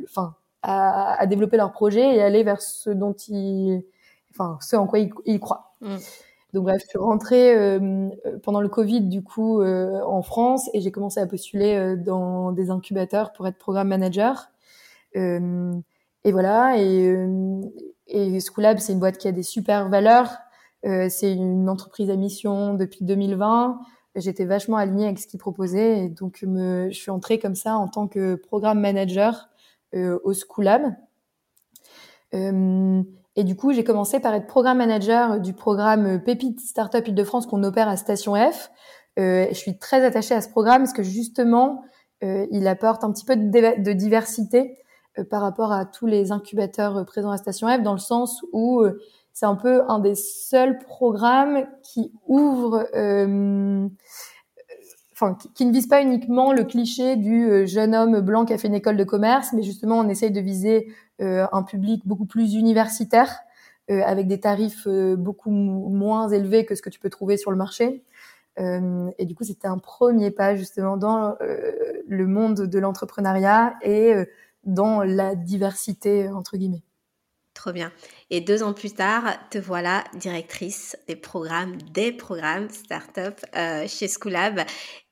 [0.04, 0.36] enfin,
[0.68, 3.84] à, à, développer leur projet et aller vers ce dont ils,
[4.32, 5.74] enfin, ce en quoi ils, ils croient.
[5.82, 5.96] Mmh.
[6.54, 8.10] Donc bref, je suis rentrée euh,
[8.44, 12.52] pendant le Covid du coup euh, en France et j'ai commencé à postuler euh, dans
[12.52, 14.50] des incubateurs pour être programme manager.
[15.14, 17.16] et voilà, et,
[18.08, 20.38] et Schoolab, c'est une boîte qui a des super valeurs.
[20.84, 23.80] c'est une entreprise à mission depuis 2020.
[24.16, 27.78] J'étais vachement alignée avec ce qu'ils proposaient et donc me, je suis entrée comme ça
[27.78, 29.50] en tant que programme manager
[29.95, 30.95] au Schoolab.
[32.34, 33.04] Euh,
[33.36, 37.63] et du coup, j'ai commencé par être programme manager du programme Pépite Startup Île-de-France qu'on
[37.63, 38.71] opère à Station F.
[39.19, 41.84] Euh, je suis très attachée à ce programme parce que justement,
[42.23, 44.78] euh, il apporte un petit peu de, de diversité
[45.17, 48.43] euh, par rapport à tous les incubateurs euh, présents à Station F, dans le sens
[48.54, 49.00] où euh,
[49.34, 52.88] c'est un peu un des seuls programmes qui ouvre,
[55.20, 58.68] enfin, qui, ne vise pas uniquement le cliché du jeune homme blanc qui a fait
[58.68, 62.54] une école de commerce, mais justement, on essaye de viser euh, un public beaucoup plus
[62.54, 63.40] universitaire,
[63.90, 67.50] euh, avec des tarifs euh, beaucoup moins élevés que ce que tu peux trouver sur
[67.50, 68.04] le marché.
[68.60, 74.16] et du coup, c'était un premier pas justement dans le monde de l'entrepreneuriat et
[74.64, 76.82] dans la diversité entre guillemets.
[77.54, 77.92] Trop bien.
[78.30, 84.08] Et deux ans plus tard, te voilà directrice des programmes, des programmes startup euh, chez
[84.08, 84.62] Schoolab.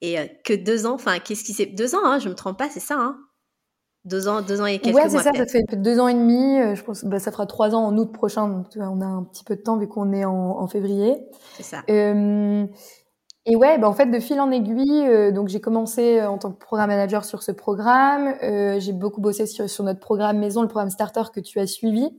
[0.02, 1.68] Et que deux ans, enfin, qu'est-ce qui s'est.
[1.68, 3.18] Deux ans, hein, je me trompe pas, c'est ça, hein
[4.06, 5.04] deux ans, deux ans et quelques mois.
[5.06, 6.60] Ouais, c'est ça, ça fait deux ans et demi.
[6.60, 8.48] Euh, je pense, bah, ça fera trois ans en août prochain.
[8.48, 11.16] Donc, on a un petit peu de temps vu qu'on est en, en février.
[11.58, 11.84] C'est ça.
[11.90, 12.66] Euh,
[13.48, 16.40] et ouais, bah, en fait, de fil en aiguille, euh, donc j'ai commencé euh, en
[16.40, 18.34] tant que programme manager sur ce programme.
[18.44, 21.68] Euh, j'ai beaucoup bossé sur, sur, notre programme maison, le programme starter que tu as
[21.68, 22.10] suivi.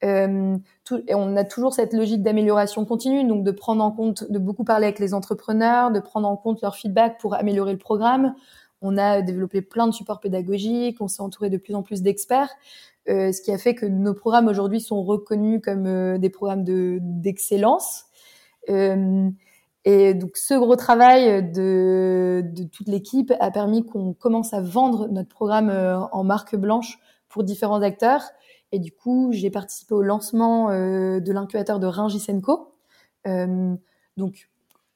[0.00, 4.38] Tout, et on a toujours cette logique d'amélioration continue, donc de prendre en compte, de
[4.38, 8.34] beaucoup parler avec les entrepreneurs, de prendre en compte leur feedback pour améliorer le programme.
[8.80, 12.50] On a développé plein de supports pédagogiques, on s'est entouré de plus en plus d'experts,
[13.08, 16.62] euh, ce qui a fait que nos programmes aujourd'hui sont reconnus comme euh, des programmes
[16.62, 18.04] de d'excellence.
[18.70, 19.28] Euh,
[19.84, 25.08] et donc ce gros travail de, de toute l'équipe a permis qu'on commence à vendre
[25.08, 28.22] notre programme euh, en marque blanche pour différents acteurs.
[28.72, 32.74] Et du coup, j'ai participé au lancement euh, de l'incubateur de Ringisenko.
[33.24, 34.48] donc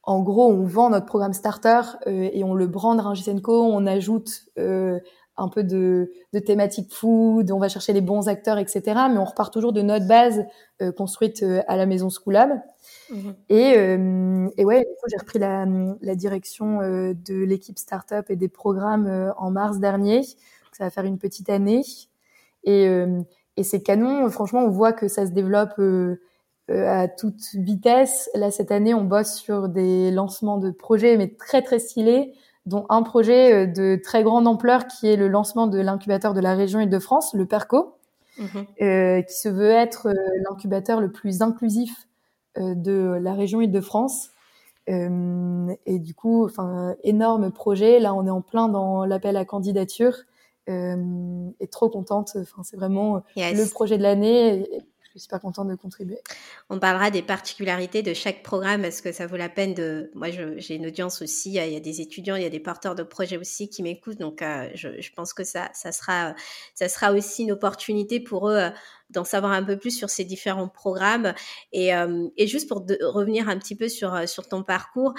[0.04, 4.46] en gros, on vend notre programme starter euh, et on le brande Rangisenko, on ajoute
[4.58, 4.98] euh,
[5.36, 8.82] un peu de, de thématique food, on va chercher les bons acteurs, etc.
[9.10, 10.44] Mais on repart toujours de notre base
[10.82, 12.50] euh, construite euh, à la maison Schoolab.
[13.10, 13.30] Mmh.
[13.48, 15.66] Et, euh, et ouais, j'ai repris la,
[16.00, 20.22] la direction de l'équipe startup et des programmes en mars dernier.
[20.72, 21.82] Ça va faire une petite année.
[22.64, 22.88] Et,
[23.56, 24.28] et c'est canon.
[24.30, 26.16] Franchement, on voit que ça se développe euh,
[26.68, 28.30] à toute vitesse.
[28.34, 32.34] Là, cette année, on bosse sur des lancements de projets, mais très très stylés,
[32.66, 36.40] dont un projet euh, de très grande ampleur qui est le lancement de l'incubateur de
[36.40, 37.96] la région Île-de-France, le PERCO,
[38.38, 38.44] mmh.
[38.82, 40.14] euh, qui se veut être euh,
[40.48, 42.08] l'incubateur le plus inclusif
[42.58, 44.30] euh, de la région Île-de-France.
[44.88, 48.00] et du coup, enfin, énorme projet.
[48.00, 50.16] Là, on est en plein dans l'appel à candidature.
[50.66, 52.32] Et trop contente.
[52.36, 53.58] Enfin, c'est vraiment yes.
[53.58, 54.66] le projet de l'année
[55.12, 56.18] suis super contente de contribuer.
[56.70, 60.10] On parlera des particularités de chaque programme parce que ça vaut la peine de.
[60.14, 61.50] Moi, j'ai une audience aussi.
[61.50, 64.18] Il y a des étudiants, il y a des porteurs de projets aussi qui m'écoutent.
[64.18, 64.42] Donc,
[64.74, 66.34] je, je, pense que ça, ça, sera,
[66.74, 68.70] ça sera aussi une opportunité pour eux
[69.10, 71.34] d'en savoir un peu plus sur ces différents programmes.
[71.72, 71.90] Et,
[72.36, 75.14] et juste pour revenir un petit peu sur, sur ton parcours,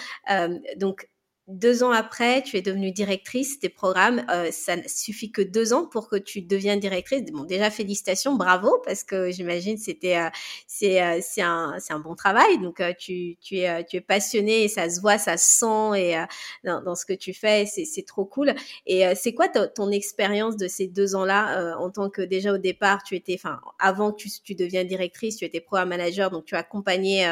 [0.77, 1.07] donc
[1.53, 4.25] deux ans après, tu es devenue directrice des programmes.
[4.29, 7.23] Euh, ça ne suffit que deux ans pour que tu deviennes directrice.
[7.31, 10.29] Bon, déjà félicitations, bravo, parce que j'imagine c'était euh,
[10.67, 12.57] c'est euh, c'est un c'est un bon travail.
[12.59, 16.15] Donc tu tu es tu es passionnée et ça se voit, ça se sent et
[16.63, 18.53] dans, dans, ce que tu fais, c'est c'est trop cool.
[18.87, 23.03] Et c'est quoi ton expérience de ces deux ans-là en tant que déjà au départ
[23.03, 26.55] tu étais, enfin avant que tu tu deviennes directrice, tu étais programme manager, donc tu
[26.55, 27.25] accompagnais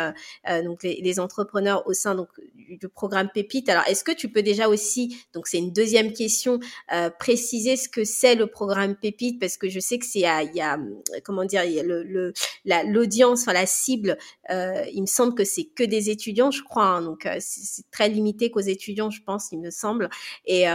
[0.64, 2.30] donc les, les, entrepreneurs au sein donc
[2.78, 3.70] du programme Pépite.
[3.70, 6.60] Alors est-ce que tu peux déjà aussi, donc c'est une deuxième question,
[6.94, 9.40] euh, préciser ce que c'est le programme Pépite?
[9.40, 10.78] Parce que je sais que c'est il y a,
[11.24, 12.34] comment dire, il y a le,
[12.88, 14.18] l'audience, enfin la cible,
[14.50, 17.84] euh, il me semble que c'est que des étudiants, je crois, hein, donc euh, c'est,
[17.92, 20.10] très limité qu'aux étudiants, je pense, il me semble.
[20.46, 20.66] Et,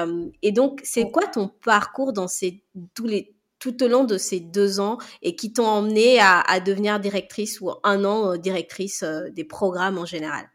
[0.42, 2.62] et donc c'est quoi ton parcours dans ces
[2.94, 6.60] tous les tout au long de ces deux ans et qui t'ont emmené à, à
[6.60, 10.46] devenir directrice ou un an directrice des programmes en général?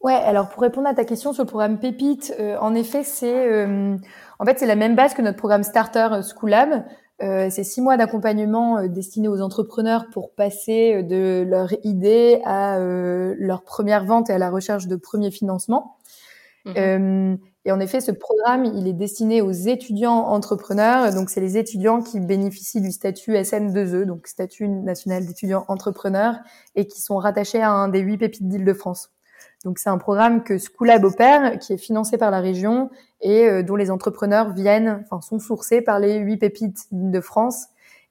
[0.00, 3.52] Ouais, alors pour répondre à ta question sur le programme Pépite, euh, en effet, c'est
[3.52, 3.96] euh,
[4.38, 6.84] en fait c'est la même base que notre programme Starter euh, School Lab.
[7.20, 14.06] c'est six mois d'accompagnement destiné aux entrepreneurs pour passer de leur idée à leur première
[14.06, 15.98] vente et à la recherche de premiers financements.
[16.64, 17.36] Mmh.
[17.64, 21.12] et en effet, ce programme, il est destiné aux étudiants entrepreneurs.
[21.14, 26.36] Donc, c'est les étudiants qui bénéficient du statut SN2E, donc statut national d'étudiant entrepreneur,
[26.74, 29.10] et qui sont rattachés à un des huit pépites d'Île-de-France.
[29.64, 33.62] Donc c'est un programme que Schoolab opère, qui est financé par la région et euh,
[33.62, 37.66] dont les entrepreneurs viennent, enfin sont sourcés par les huit pépites de France.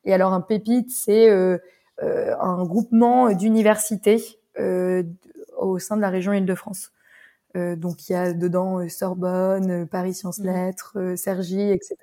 [0.06, 1.58] Et alors un pépite, c'est euh,
[2.04, 4.38] euh, un groupement d'universités
[5.58, 6.92] au sein de la région Île-de-France.
[7.56, 10.46] donc il y a dedans Sorbonne, Paris Sciences mmh.
[10.46, 11.96] Lettres, Cergy, etc.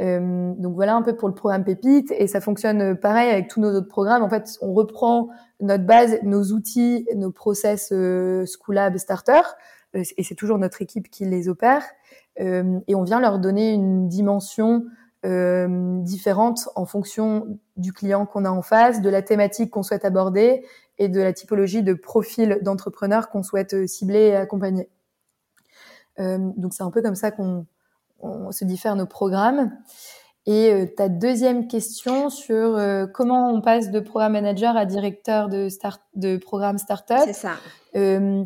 [0.00, 3.60] Euh, donc voilà un peu pour le programme Pépite et ça fonctionne pareil avec tous
[3.60, 4.22] nos autres programmes.
[4.22, 5.28] En fait, on reprend
[5.62, 9.40] notre base, nos outils, nos process euh, Schoolab Starter
[9.96, 11.84] euh, et c'est toujours notre équipe qui les opère
[12.40, 14.84] euh, et on vient leur donner une dimension
[15.24, 20.04] euh, différente en fonction du client qu'on a en face, de la thématique qu'on souhaite
[20.04, 20.64] aborder
[20.98, 24.88] et de la typologie de profil d'entrepreneur qu'on souhaite cibler et accompagner.
[26.18, 27.66] donc c'est un peu comme ça qu'on
[28.20, 29.72] on se diffère nos programmes.
[30.46, 35.48] Et euh, ta deuxième question sur euh, comment on passe de programme manager à directeur
[35.48, 37.22] de, start, de programme startup.
[37.24, 37.52] C'est ça.
[37.94, 38.44] Euh,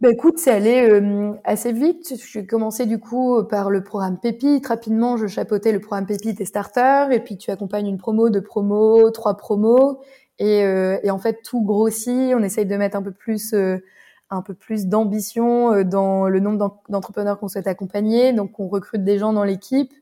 [0.00, 2.14] bah, écoute, c'est allé euh, assez vite.
[2.30, 4.66] J'ai commencé du coup par le programme Pépite.
[4.66, 7.06] Rapidement, je chapeautais le programme Pépite et Starter.
[7.12, 10.00] Et puis tu accompagnes une promo, deux promos, trois promos.
[10.38, 12.34] Et, et en fait, tout grossit.
[12.34, 13.54] On essaye de mettre un peu plus
[14.30, 18.32] un peu plus d'ambition euh, dans le nombre d'entrepreneurs qu'on souhaite accompagner.
[18.32, 19.92] Donc, on recrute des gens dans l'équipe.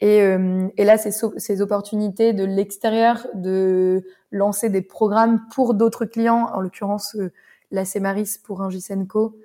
[0.00, 6.04] Et, euh, et, là, ces, ces opportunités de l'extérieur de lancer des programmes pour d'autres
[6.04, 7.32] clients, en l'occurrence euh,
[7.70, 9.38] la Cemaris pour un Gisenco,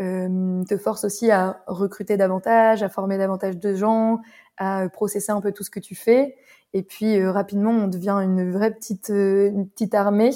[0.00, 4.20] euh, te force aussi à recruter davantage, à former davantage de gens,
[4.56, 6.36] à processer un peu tout ce que tu fais.
[6.72, 10.30] Et puis rapidement, on devient une vraie petite une petite armée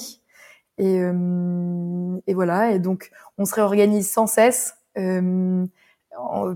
[0.78, 2.72] et, euh, et voilà.
[2.72, 5.66] Et donc, on se réorganise sans cesse euh,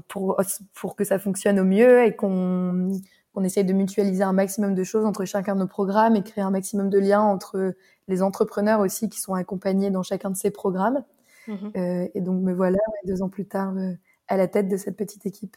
[0.08, 0.40] pour
[0.74, 3.00] pour que ça fonctionne au mieux et qu'on
[3.34, 6.42] qu'on essaye de mutualiser un maximum de choses entre chacun de nos programmes et créer
[6.42, 7.74] un maximum de liens entre
[8.08, 11.04] les entrepreneurs aussi qui sont accompagnés dans chacun de ces programmes.
[11.46, 13.94] Mmh euh, et donc me voilà deux ans plus tard euh,
[14.26, 15.56] à la tête de cette petite équipe.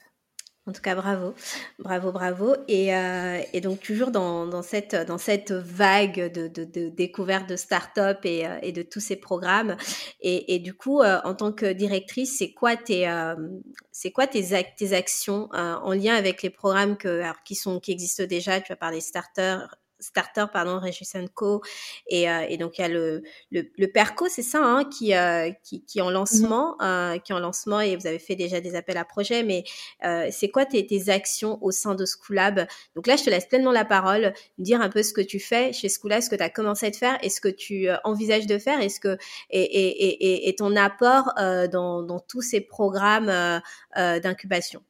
[0.68, 1.34] En tout cas, bravo,
[1.80, 2.56] bravo, bravo.
[2.68, 7.50] Et, euh, et donc toujours dans, dans, cette, dans cette vague de, de, de découverte
[7.50, 9.76] de start-up et, euh, et, de tous ces programmes.
[10.20, 13.36] Et, et du coup, euh, en tant que directrice, c'est quoi tes, euh,
[13.92, 17.92] c'est quoi tes, tes actions en lien avec les programmes que, alors, qui sont, qui
[17.92, 19.58] existent déjà Tu as parlé starter,
[20.02, 21.62] starter pardon Regis Co
[22.08, 25.14] et, euh, et donc il y a le le, le Perco c'est ça hein, qui,
[25.16, 26.84] euh, qui qui est en lancement mmh.
[26.84, 29.44] euh, qui est en lancement et vous avez fait déjà des appels à projets.
[29.44, 29.64] Mais
[30.06, 32.68] euh, c'est quoi tes, tes actions au sein de Schoolab?
[32.96, 34.34] Donc là je te laisse pleinement la parole.
[34.58, 36.92] Dire un peu ce que tu fais chez Schoolab ce que tu as commencé à
[36.92, 38.80] faire et ce que tu euh, envisages de faire.
[38.82, 39.18] Est-ce que
[39.50, 43.32] et, et, et, et, ton apport euh, dans, dans tous ces programmes
[43.96, 44.82] d'incubation?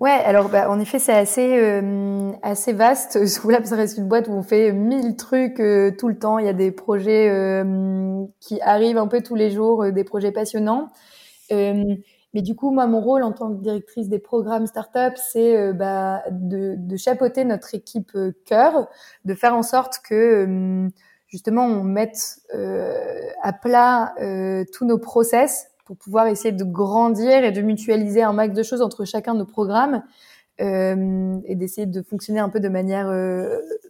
[0.00, 3.26] Ouais, alors bah, en effet, c'est assez euh, assez vaste.
[3.26, 6.38] Schoolab, ça reste une boîte où on fait mille trucs euh, tout le temps.
[6.38, 10.32] Il y a des projets euh, qui arrivent un peu tous les jours, des projets
[10.32, 10.90] passionnants.
[12.32, 15.72] Mais du coup, moi, mon rôle en tant que directrice des programmes startup, c'est euh,
[15.72, 18.88] bah, de, de, chapeauter notre équipe euh, cœur,
[19.24, 20.88] de faire en sorte que
[21.26, 22.40] justement on mette
[23.42, 24.14] à plat
[24.72, 28.80] tous nos process pour pouvoir essayer de grandir et de mutualiser un max de choses
[28.80, 30.04] entre chacun de nos programmes
[30.60, 33.10] et d'essayer de fonctionner un peu de manière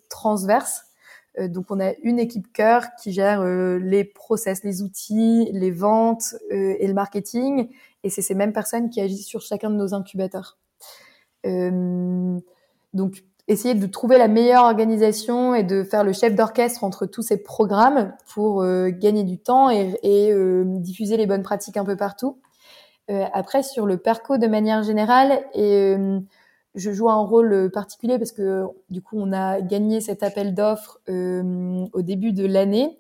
[0.09, 0.87] transverse.
[1.39, 5.71] Euh, donc on a une équipe cœur qui gère euh, les process, les outils, les
[5.71, 7.69] ventes euh, et le marketing.
[8.03, 10.59] Et c'est ces mêmes personnes qui agissent sur chacun de nos incubateurs.
[12.93, 17.23] donc essayer de trouver la meilleure organisation et de faire le chef d'orchestre entre tous
[17.23, 20.33] ces programmes pour gagner du temps et, et
[20.81, 22.39] diffuser les bonnes pratiques un peu partout.
[23.09, 25.97] après, sur le perco de manière générale, et
[26.75, 30.55] je joue un rôle euh, particulier parce que du coup on a gagné cet appel
[30.55, 32.99] d'offres euh, au début de l'année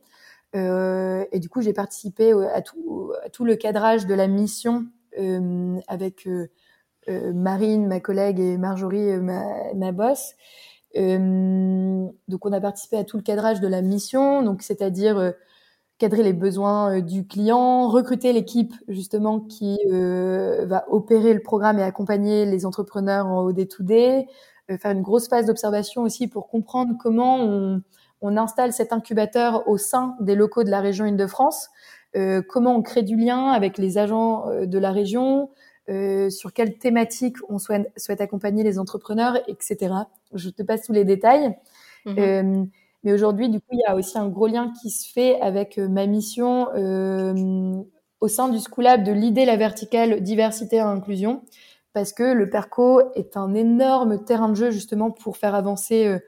[0.56, 4.86] euh, et du coup j'ai participé à tout, le cadrage de la mission
[5.18, 6.48] euh, avec euh,
[7.08, 10.34] Marine, ma collègue, et Marjorie, ma, ma boss.
[10.94, 15.34] donc on a participé à tout le cadrage de la mission, donc c'est-à-dire
[16.00, 21.78] cadrer les besoins euh, du client, recruter l'équipe justement qui euh, va opérer le programme
[21.78, 24.26] et accompagner les entrepreneurs en OD2D,
[24.70, 27.82] euh, faire une grosse phase d'observation aussi pour comprendre comment on,
[28.22, 31.68] on, installe cet incubateur au sein des locaux de la région Île-de-France,
[32.16, 35.50] euh, comment on crée du lien avec les agents de la région,
[36.30, 39.94] sur quelle thématique on souhaite, souhaite, accompagner les entrepreneurs, etc.
[40.32, 41.56] Je te passe tous les détails.
[42.06, 42.66] Mmh
[43.02, 45.78] mais aujourd'hui, du coup, il y a aussi un gros lien qui se fait avec
[45.78, 47.82] euh, ma mission euh,
[48.20, 51.42] au sein du School Lab de l'idée la verticale diversité et inclusion,
[51.94, 56.18] parce que le PERCO est un énorme terrain de jeu justement pour faire avancer euh,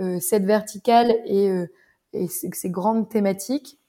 [0.00, 1.66] euh cette verticale et, euh,
[2.12, 3.79] et ces grandes thématiques.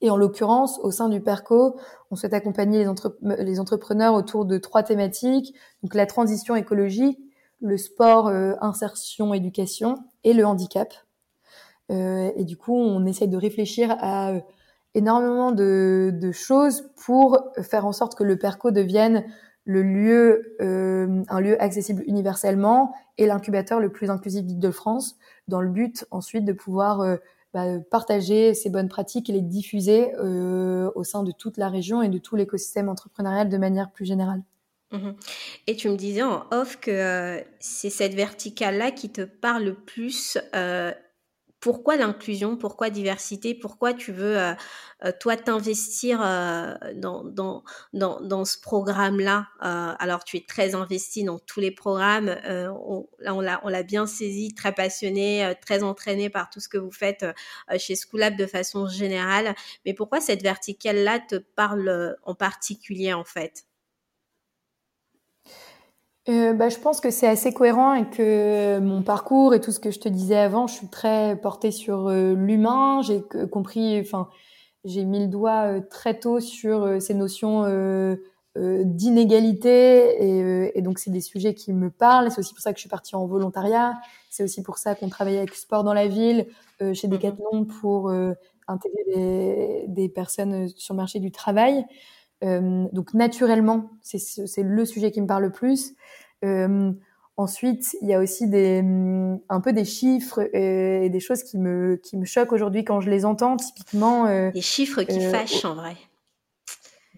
[0.00, 1.76] Et en l'occurrence, au sein du PERCO,
[2.10, 7.18] on souhaite accompagner les, entre les, entrepreneurs autour de trois thématiques, donc la transition écologique,
[7.60, 10.94] le sport, insertion, éducation et le handicap.
[11.90, 14.40] Euh, et du coup, on essaye de réfléchir à euh,
[14.94, 19.24] énormément de, de, choses pour faire en sorte que le PERCO devienne
[19.64, 25.68] le lieu, euh, un lieu accessible universellement et l'incubateur le plus inclusif d'Île-de-France, dans le
[25.68, 27.16] but ensuite de pouvoir euh,
[27.54, 32.02] bah, partager ces bonnes pratiques et les diffuser euh, au sein de toute la région
[32.02, 34.42] et de tout l'écosystème entrepreneurial de manière plus générale.
[34.90, 35.10] Mmh
[35.66, 39.74] et tu me disais en off que euh, c'est cette verticale-là qui te parle le
[39.74, 40.92] plus euh,
[41.60, 44.54] pourquoi l'inclusion, pourquoi diversité, pourquoi tu veux, euh,
[45.04, 49.48] euh, toi, t'investir euh, dans, dans, dans, dans, ce programme-là?
[49.60, 52.36] alors, tu es très investi dans tous les programmes.
[52.46, 56.92] On, là, on l'a, bien saisi, très passionné, très entraîné par tout ce que vous
[56.92, 57.26] faites
[57.78, 59.54] chez Schoolab de façon générale.
[59.84, 63.67] Mais pourquoi cette verticale-là te parle en particulier, en fait?
[66.28, 69.80] Euh, bah, je pense que c'est assez cohérent et que mon parcours et tout ce
[69.80, 73.00] que je te disais avant, je suis très portée sur euh, l'humain.
[73.02, 74.28] J'ai compris, enfin,
[74.84, 77.64] j'ai mis le doigt euh, très tôt sur euh, ces notions
[78.56, 82.30] d'inégalité et, et, donc c'est des sujets qui me parlent.
[82.32, 83.94] C'est aussi pour ça que je suis partie en volontariat.
[84.30, 86.44] C'est aussi pour ça qu'on travaille avec Sport dans la ville,
[86.80, 87.12] chez mhm.
[87.12, 88.10] Decathlon pour
[88.66, 91.86] intégrer des, des, personnes sur le marché du travail.
[92.44, 95.94] Euh, donc naturellement, c'est le sujet qui me parle le plus.
[96.44, 96.92] Euh,
[97.38, 101.56] ensuite, il y a aussi des, mm, un peu des chiffres et des choses qui
[101.56, 103.56] me, qui me choquent aujourd'hui quand je les entends.
[103.56, 105.96] Typiquement, euh, des chiffres qui euh, fâchent en vrai.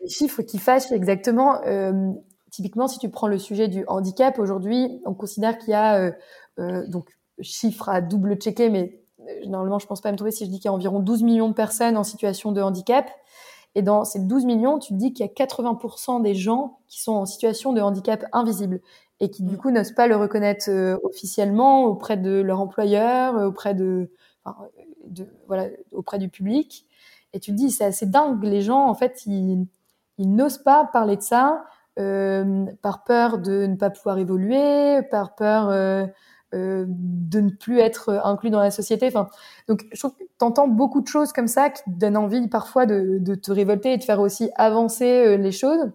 [0.02, 1.62] Des chiffres qui fâchent exactement.
[1.66, 2.12] Euh,
[2.50, 6.12] typiquement, si tu prends le sujet du handicap aujourd'hui, on considère qu'il y a
[6.58, 7.08] donc
[7.40, 9.00] chiffres à double checker, mais
[9.46, 11.48] normalement, je pense pas me trouver si je dis qu'il y a environ 12 millions
[11.48, 13.10] de personnes en situation de handicap.
[13.74, 17.00] Et dans ces 12 millions, tu te dis qu'il y a 80% des gens qui
[17.00, 18.80] sont en situation de handicap invisible
[19.20, 19.58] et qui du mm.
[19.58, 24.10] coup n'osent pas le reconnaître euh, officiellement auprès de leur employeur, euh, auprès de,
[24.44, 24.66] enfin,
[25.06, 26.86] de, voilà, auprès du public.
[27.32, 29.66] Et tu te dis c'est assez dingue, les gens en fait ils,
[30.18, 31.64] ils n'osent pas parler de ça
[31.98, 36.06] euh, par peur de ne pas pouvoir évoluer, par peur euh,
[36.52, 39.06] euh, de ne plus être inclus dans la société.
[39.06, 39.28] Enfin,
[39.68, 42.86] donc je trouve que t'entends beaucoup de choses comme ça qui te donnent envie parfois
[42.86, 45.92] de, de te révolter et de faire aussi avancer euh, les choses.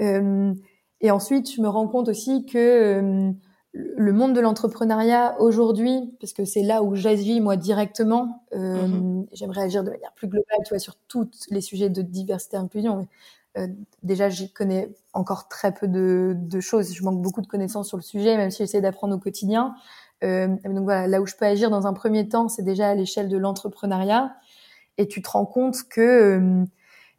[0.00, 0.54] Euh,
[1.00, 3.32] et ensuite, je me rends compte aussi que euh,
[3.72, 9.26] le monde de l'entrepreneuriat aujourd'hui, parce que c'est là où j'agis moi directement, mm-hmm.
[9.32, 12.60] j'aimerais agir de manière plus globale, tu vois, sur tous les sujets de diversité et
[12.60, 12.96] inclusion.
[12.96, 13.08] Mais
[13.58, 13.66] euh,
[14.02, 16.94] déjà, j'y connais encore très peu de, de, choses.
[16.94, 19.74] Je manque beaucoup de connaissances sur le sujet, même si j'essaie d'apprendre au quotidien.
[20.24, 22.94] Euh, donc voilà, là où je peux agir dans un premier temps, c'est déjà à
[22.94, 24.34] l'échelle de l'entrepreneuriat.
[24.98, 26.66] Et tu te rends compte que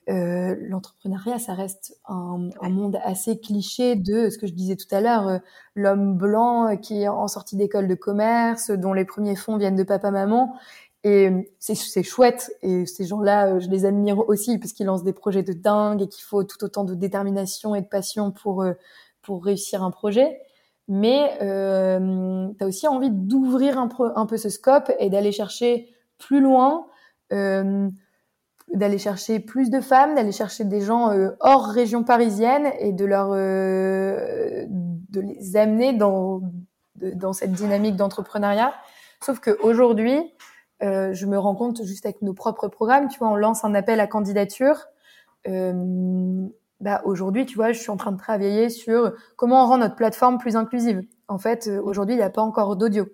[0.10, 4.94] euh, l'entrepreneuriat, ça reste un, un, monde assez cliché de ce que je disais tout
[4.94, 5.38] à l'heure, euh,
[5.76, 9.84] l'homme blanc qui est en sortie d'école de commerce, dont les premiers fonds viennent de
[9.84, 10.56] papa-maman.
[11.04, 12.52] Et c'est chouette.
[12.62, 16.08] Et ces gens-là, je les admire aussi parce qu'ils lancent des projets de dingue et
[16.08, 18.64] qu'il faut tout autant de détermination et de passion pour
[19.22, 20.40] pour réussir un projet.
[20.88, 23.88] Mais euh, tu aussi envie d'ouvrir un,
[24.26, 26.88] peu ce scope et d'aller chercher plus loin.
[27.32, 27.90] Euh,
[28.74, 33.06] d'aller chercher plus de femmes, d'aller chercher des gens euh, hors région parisienne et de
[33.06, 36.42] leur euh, de les amener dans
[36.96, 38.74] dans cette dynamique d'entrepreneuriat.
[39.22, 40.20] Sauf qu'aujourd'hui,
[40.84, 43.74] euh, je me rends compte juste avec nos propres programmes, tu vois, on lance un
[43.74, 44.88] appel à candidature.
[45.48, 46.48] Euh,
[46.82, 49.96] bah aujourd'hui, tu vois, je suis en train de travailler sur comment on rend notre
[49.96, 51.02] plateforme plus inclusive.
[51.28, 53.08] En fait, euh, aujourd'hui, il n'y a pas encore d'audio.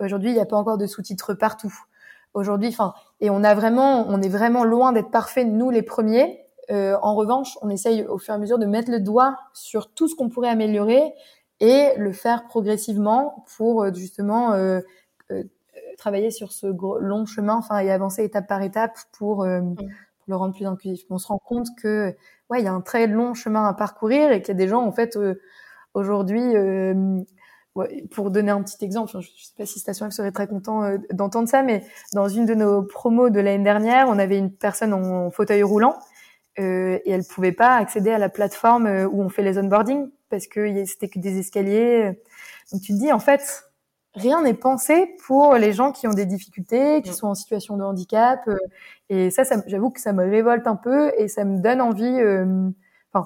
[0.00, 1.72] Aujourd'hui, il n'y a pas encore de sous-titres partout
[2.34, 2.68] aujourd'hui.
[2.68, 6.46] Enfin, et on a vraiment, on est vraiment loin d'être parfait nous les premiers.
[6.70, 9.92] Euh, en revanche, on essaye au fur et à mesure de mettre le doigt sur
[9.94, 11.14] tout ce qu'on pourrait améliorer
[11.60, 14.80] et le faire progressivement pour euh, justement euh,
[15.96, 19.76] travailler sur ce gros, long chemin, enfin et avancer étape par étape pour, euh, mm.
[19.76, 19.86] pour
[20.26, 21.06] le rendre plus inclusif.
[21.10, 22.14] On se rend compte que
[22.50, 24.68] ouais, il y a un très long chemin à parcourir et qu'il y a des
[24.68, 25.18] gens en fait
[25.94, 26.54] aujourd'hui
[28.10, 30.82] pour donner un petit exemple, je ne sais pas si Station F serait très content
[30.84, 34.50] euh, d'entendre ça, mais dans une de nos promos de l'année dernière, on avait une
[34.50, 35.96] personne en, fauteuil roulant
[36.58, 40.10] euh, et elle pouvait pas accéder à la plateforme euh, où on fait les onboarding
[40.30, 42.18] parce que c'était que des escaliers.
[42.72, 43.64] Donc tu te dis en fait,
[44.16, 47.14] rien n'est pensé pour les gens qui ont des difficultés, qui mm.
[47.14, 48.40] sont en situation de handicap.
[48.48, 48.56] Euh,
[49.08, 52.20] et ça, ça j'avoue que ça me révolte un peu et ça me donne envie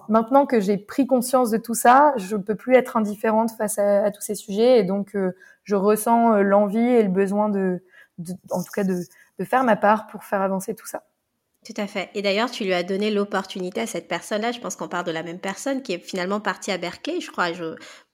[0.08, 3.78] maintenant que j'ai pris conscience de tout ça, je ne peux plus être indifférente face
[3.78, 5.32] à, tous ces sujets et donc euh,
[5.64, 7.82] je ressens euh, l'envie et le besoin de,
[8.50, 9.02] en tout cas de,
[9.44, 11.04] faire ma part pour faire avancer tout ça.
[11.64, 12.10] Tout à fait.
[12.14, 14.52] Et d'ailleurs, tu lui as donné l'opportunité à cette personne-là.
[14.52, 17.30] Je pense qu'on parle de la même personne qui est finalement partie à Berkeley, je
[17.30, 17.52] crois,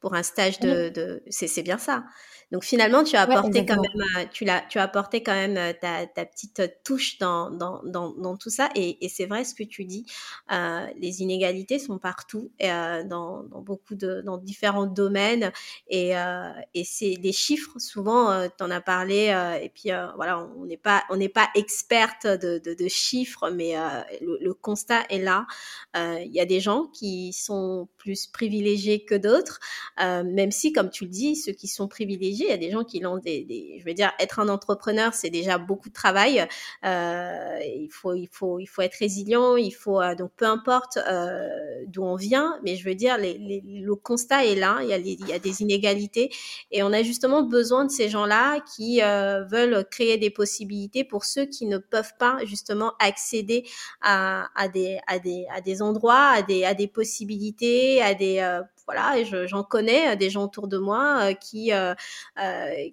[0.00, 0.88] pour un stage de.
[0.90, 1.22] de...
[1.30, 2.04] C'est bien ça.
[2.52, 5.56] Donc finalement, tu as apporté quand même, euh, tu l'as, tu as apporté quand même
[5.56, 8.68] euh, ta, ta petite touche dans, dans, dans, dans tout ça.
[8.76, 10.06] Et, et c'est vrai ce que tu dis.
[10.52, 15.50] Euh, les inégalités sont partout, euh, dans, dans beaucoup de, dans différents domaines.
[15.88, 17.80] Et, euh, et c'est des chiffres.
[17.80, 19.34] Souvent, euh, tu en as parlé.
[19.60, 23.74] et puis voilà, on n'est pas, on n'est pas experte de, de, de chiffres, mais
[24.20, 25.46] le, le, constat est là.
[25.94, 29.58] Il y a des gens qui sont plus privilégiés que d'autres,
[29.98, 32.84] même si, comme tu le dis, ceux qui sont privilégiés il y a des gens
[32.84, 36.46] qui l'ont des, des, je veux dire, être un entrepreneur, c'est déjà beaucoup de travail.
[36.84, 39.56] Euh, il faut, il faut, il faut être résilient.
[39.56, 41.48] Il faut euh, donc peu importe euh,
[41.86, 44.78] d'où on vient, mais je veux dire, les, les, le constat est là.
[44.82, 46.30] Il y, a il y a des inégalités
[46.70, 51.24] et on a justement besoin de ces gens-là qui euh, veulent créer des possibilités pour
[51.24, 53.64] ceux qui ne peuvent pas justement accéder
[54.02, 58.38] à, à des, à des, à des endroits, à des, à des possibilités, à des
[58.40, 61.94] euh, voilà, j'en connais euh, des gens autour de moi euh, qui euh,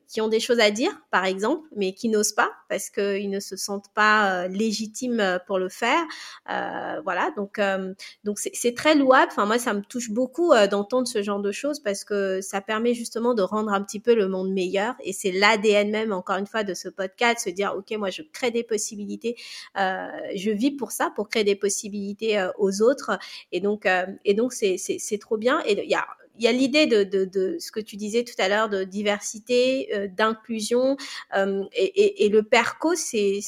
[0.08, 3.40] qui ont des choses à dire, par exemple, mais qui n'osent pas parce qu'ils ne
[3.40, 6.04] se sentent pas légitimes pour le faire.
[7.04, 7.60] voilà, donc
[8.24, 9.28] donc c'est très louable.
[9.32, 12.96] Enfin moi, ça me touche beaucoup d'entendre ce genre de choses parce que ça permet
[12.96, 16.48] justement de rendre un petit peu le monde meilleur et c'est l'ADN même encore une
[16.48, 19.36] fois de ce podcast, se dire ok moi je crée des possibilités,
[19.76, 23.20] je vis pour ça, pour créer des possibilités aux autres
[23.52, 23.88] et donc
[24.26, 27.04] et donc c'est c'est trop bien et il y a il y a l'idée de,
[27.04, 30.98] de, de, ce que tu disais tout à l'heure de diversité, euh, d'inclusion
[31.36, 33.42] euh, et, et, et, le PERCO, c'est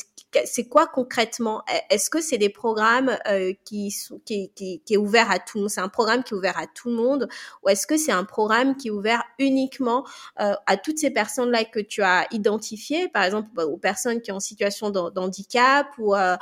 [0.70, 1.64] quoi concrètement?
[1.90, 5.62] Est-ce que c'est des programmes euh, qui, qui, qui, qui, est ouvert à tout le
[5.62, 5.70] monde?
[5.70, 7.28] C'est un programme qui est ouvert à tout le monde?
[7.64, 10.06] Ou est-ce que c'est un programme qui est ouvert uniquement
[10.40, 14.32] euh, à toutes ces personnes-là que tu as identifiées, par exemple bah, aux personnes qui
[14.32, 16.36] sont en situation d'handicap ou euh,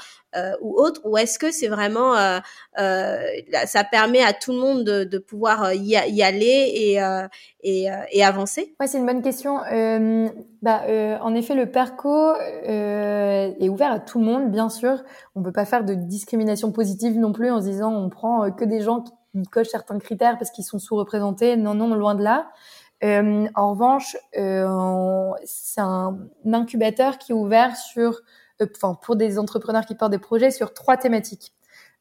[0.61, 2.39] ou autre ou est-ce que c'est vraiment euh,
[2.79, 3.17] euh,
[3.65, 6.99] ça permet à tout le monde de, de pouvoir y, y, aller et,
[7.61, 8.75] et, et avancer?
[8.79, 9.59] Ouais, c'est une bonne question.
[10.61, 10.81] bah,
[11.21, 15.03] en effet, le PERCO est ouvert à tout le monde, bien sûr.
[15.35, 18.65] On peut pas faire de discrimination positive non plus en se disant on prend que
[18.65, 21.57] des gens qui cochent certains critères parce qu'ils sont sous-représentés.
[21.57, 22.47] Non, non, loin de là.
[23.03, 26.17] Euh, en revanche, euh, c'est un
[26.51, 28.19] incubateur qui est ouvert sur euh,
[28.75, 31.53] enfin pour des entrepreneurs qui portent des projets sur trois thématiques.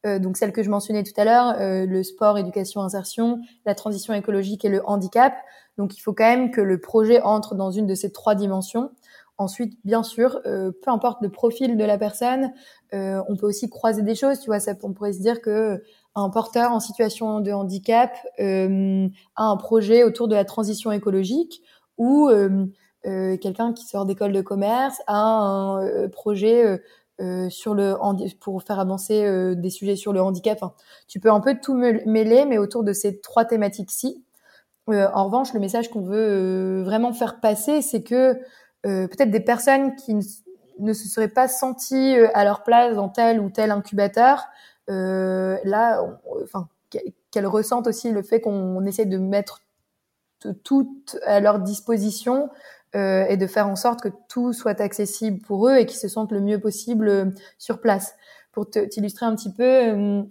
[0.04, 3.74] Euh, donc celle que je mentionnais tout à l'heure, euh, le sport, éducation, insertion, la
[3.74, 5.34] transition écologique et le handicap.
[5.78, 8.90] Donc il faut quand même que le projet entre dans une de ces trois dimensions.
[9.38, 12.52] Ensuite, bien sûr, peu importe le profil de la personne,
[12.92, 14.38] on peut aussi croiser des choses.
[14.38, 15.82] Tu vois, on pourrait se dire que
[16.14, 21.62] un porteur en situation de handicap a un projet autour de la transition écologique
[21.96, 22.28] ou
[23.06, 26.80] euh, quelqu'un qui sort d'école de commerce a un euh, projet
[27.20, 27.96] euh, sur le
[28.40, 30.58] pour faire avancer des sujets sur le handicap.
[30.60, 30.74] Enfin,
[31.08, 34.24] tu peux un peu tout mêler, mais autour de ces trois thématiques-ci.
[34.88, 38.34] en revanche, le message qu'on veut vraiment faire passer, c'est que
[38.82, 40.14] peut-être des personnes qui
[40.80, 44.46] ne se seraient pas senties à leur place dans tel ou tel incubateur,
[44.88, 46.02] là,
[46.42, 46.66] enfin,
[47.30, 49.60] qu'elles ressentent aussi le fait qu'on essaie de mettre
[50.64, 52.50] tout à leur disposition
[52.94, 56.08] euh, et de faire en sorte que tout soit accessible pour eux et qu'ils se
[56.08, 57.24] sentent le mieux possible euh,
[57.56, 58.14] sur place.
[58.52, 60.22] Pour t'illustrer un petit peu, euh,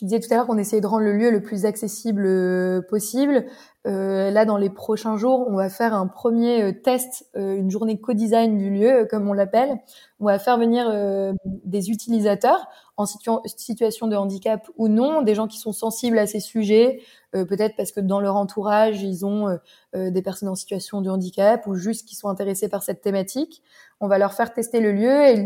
[0.00, 2.82] je disais tout à l'heure qu'on essayait de rendre le lieu le plus accessible euh,
[2.82, 3.46] possible.
[3.86, 8.00] Euh, là, dans les prochains jours, on va faire un premier euh, test, une journée
[8.00, 9.78] co-design du lieu, comme on l'appelle.
[10.18, 10.90] On va faire venir
[11.44, 12.66] des utilisateurs
[12.96, 17.76] en situation de handicap ou non, des gens qui sont sensibles à ces sujets, peut-être
[17.76, 19.58] parce que dans leur entourage, ils ont
[19.92, 23.62] des personnes en situation de handicap ou juste qui sont intéressés par cette thématique.
[24.00, 25.36] On va leur faire tester le lieu et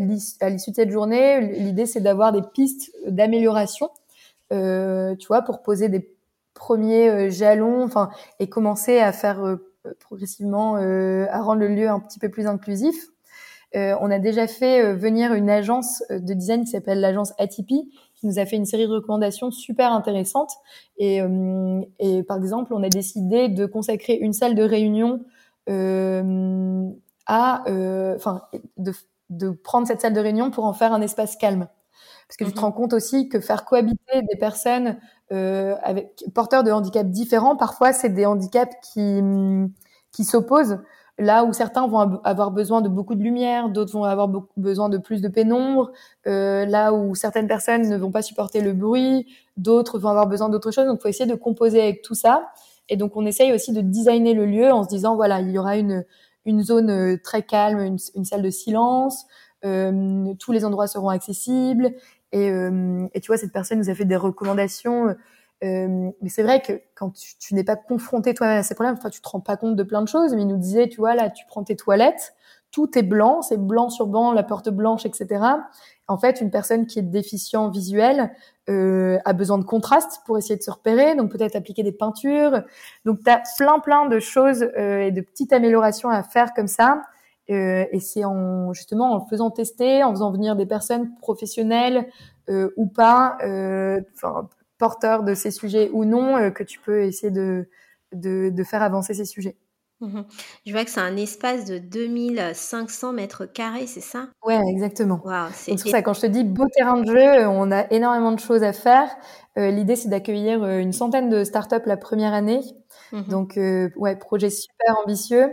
[0.40, 4.07] à l'issue de cette journée, l'idée c'est d'avoir des pistes d'amélioration euh,
[4.50, 6.14] tu vois, pour poser des
[6.54, 9.56] premiers euh, jalons, enfin, et commencer à faire euh,
[10.00, 12.94] progressivement, à rendre le lieu un petit peu plus inclusif.
[13.74, 18.38] on a déjà fait venir une agence de design qui s'appelle l'agence Atipi, qui nous
[18.38, 20.50] a fait une série de recommandations super intéressantes.
[20.98, 21.22] Et,
[22.00, 25.24] et par exemple, on a décidé de consacrer une salle de réunion
[27.26, 27.62] à,
[28.16, 28.42] enfin,
[28.76, 28.92] de,
[29.30, 31.68] de prendre cette salle de réunion pour en faire un espace calme.
[32.28, 34.98] Parce que tu te mmh rends compte aussi que faire cohabiter des personnes
[35.32, 39.70] euh, avec porteurs de handicaps différents, parfois c'est des handicaps qui mmh,
[40.12, 40.78] qui s'opposent.
[41.20, 44.98] Là où certains vont avoir besoin de beaucoup de lumière, d'autres vont avoir besoin de
[44.98, 45.90] plus de pénombre.
[46.28, 49.26] Euh, là où certaines personnes ne vont pas supporter le bruit,
[49.56, 50.86] d'autres vont avoir besoin d'autre chose.
[50.86, 52.52] Donc, il faut essayer de composer avec tout ça.
[52.88, 55.58] Et donc, on essaye aussi de designer le lieu en se disant, voilà, il y
[55.58, 56.04] aura une,
[56.44, 59.26] une zone euh, très calme, une, une salle de silence,
[59.64, 61.92] euh, tous les endroits seront accessibles
[62.32, 65.14] et, euh, et, tu vois, cette personne nous a fait des recommandations.
[65.64, 69.10] Euh, mais c'est vrai que quand tu, n'es pas confronté toi-même à ces problèmes, enfin,
[69.10, 70.34] tu te rends pas compte de plein de choses.
[70.34, 72.34] Mais il nous disait, tu vois, là, tu prends tes toilettes,
[72.70, 75.44] tout est blanc, c'est blanc sur blanc, la porte blanche, etc.
[76.06, 78.32] En fait, une personne qui est déficient visuel
[78.68, 82.62] euh, a besoin de contraste pour essayer de se repérer, donc peut-être appliquer des peintures.
[83.04, 86.68] Donc, tu as plein, plein de choses euh, et de petites améliorations à faire comme
[86.68, 87.02] ça euh,
[87.48, 92.08] et c'est en justement en faisant tester, en faisant venir des personnes professionnelles
[92.48, 94.00] euh, ou pas, euh,
[94.78, 97.68] porteurs de ces sujets ou non, euh, que tu peux essayer de,
[98.12, 99.56] de, de faire avancer ces sujets.
[100.00, 100.20] Mmh
[100.64, 104.28] Je vois que c'est un espace de 2500 mètres carrés, c'est ça?
[104.44, 105.20] Ouais, exactement.
[105.52, 108.38] c'est pour ça, quand je te dis beau terrain de jeu, on a énormément de
[108.38, 109.10] choses à faire.
[109.58, 112.60] Euh, L'idée, c'est d'accueillir une centaine de startups la première année.
[113.12, 115.50] Mmh Donc, euh, ouais, projet super ambitieux.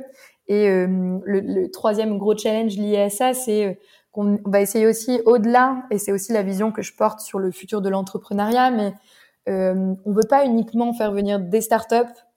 [0.48, 3.74] Et euh, le, le, troisième gros challenge lié à ça, c'est euh,
[4.12, 7.52] qu'on va essayer aussi au-delà, et c'est aussi la vision que je porte sur le
[7.52, 8.93] futur de l'entrepreneuriat, mais
[9.50, 11.96] euh, on veut pas uniquement faire venir des startups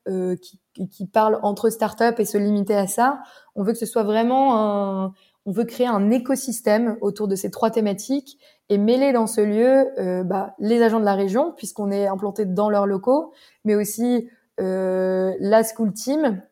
[0.08, 3.20] euh, qui, qui, parlent entre startups et se limiter à ça.
[3.54, 5.14] On veut que ce soit vraiment un,
[5.46, 8.38] on veut créer un écosystème autour de ces trois thématiques
[8.68, 12.44] et mêler dans ce lieu euh, bah, les agents de la région puisqu'on est implanté
[12.44, 13.32] dans leurs locaux,
[13.64, 14.28] mais aussi
[14.60, 16.42] euh, la school team,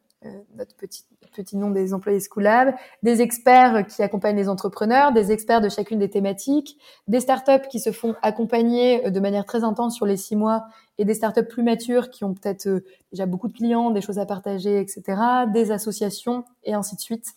[0.57, 5.61] notre petite petit nom des employés Schoolab, des experts qui accompagnent les entrepreneurs, des experts
[5.61, 9.95] de chacune des thématiques, des startups qui se font accompagner euh, de manière très intense
[9.95, 10.67] sur les six mois
[10.99, 14.19] et des startups plus matures qui ont peut-être euh, déjà beaucoup de clients, des choses
[14.19, 15.21] à partager, etc.,
[15.53, 17.35] des associations et ainsi de suite,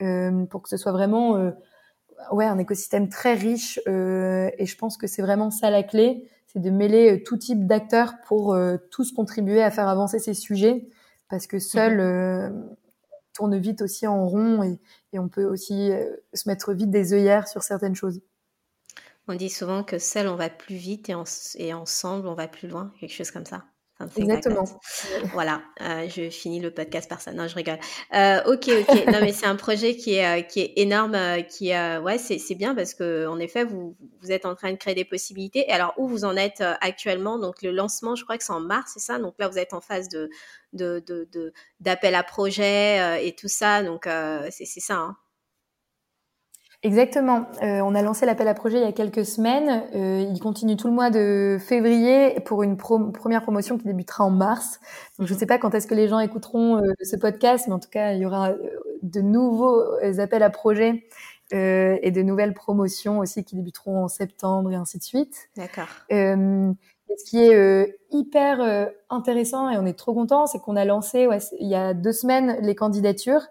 [0.00, 1.52] euh, pour que ce soit vraiment
[2.32, 3.78] ouais un écosystème très riche.
[3.86, 8.14] et je pense que c'est vraiment ça la clé, c'est de mêler tout type d'acteurs
[8.26, 8.56] pour
[8.90, 10.88] tous contribuer à faire avancer ces sujets
[11.28, 12.00] parce que seul
[13.36, 14.80] tourne vite aussi en rond et,
[15.18, 18.20] on peut aussi euh, se mettre vite des œillères sur certaines choses.
[19.28, 21.14] On dit souvent que seul on va plus vite et,
[21.56, 23.64] et ensemble on va plus loin, quelque chose comme ça.
[24.16, 24.64] Exactement.
[25.32, 27.32] Voilà, euh, je finis le podcast par ça.
[27.32, 27.78] Non, je rigole.
[28.14, 29.06] Euh, ok, ok.
[29.12, 31.16] Non, mais c'est un projet qui est, euh, qui est énorme,
[31.48, 34.76] qui ouais, c'est, c'est bien parce que en effet, vous, vous êtes en train de
[34.76, 35.64] créer des possibilités.
[35.68, 37.38] Et alors, où vous en êtes actuellement?
[37.38, 39.18] Donc, le lancement, je crois que c'est en mars, c'est ça?
[39.18, 40.28] Donc là, vous êtes en phase de,
[40.74, 43.82] de, de, de d'appel à projet et tout ça.
[43.82, 44.06] Donc,
[44.50, 44.96] c'est, c'est ça.
[44.96, 45.16] Hein?
[46.86, 47.46] Exactement.
[47.64, 49.82] Euh, on a lancé l'appel à projet il y a quelques semaines.
[49.96, 54.30] Euh, il continue tout le mois de février pour une première promotion qui débutera en
[54.30, 54.78] mars.
[55.18, 57.74] Donc, je ne sais pas quand est-ce que les gens écouteront euh, ce podcast, mais
[57.74, 58.52] en tout cas, il y aura
[59.02, 59.82] de nouveaux
[60.18, 61.08] appels à projet
[61.50, 65.48] et de nouvelles promotions aussi qui débuteront en septembre et ainsi de suite.
[65.56, 65.88] D'accord.
[66.08, 71.38] ce qui est hyper intéressant et on est trop content, c'est qu'on a lancé ouais,
[71.58, 73.42] il y a deux semaines les candidatures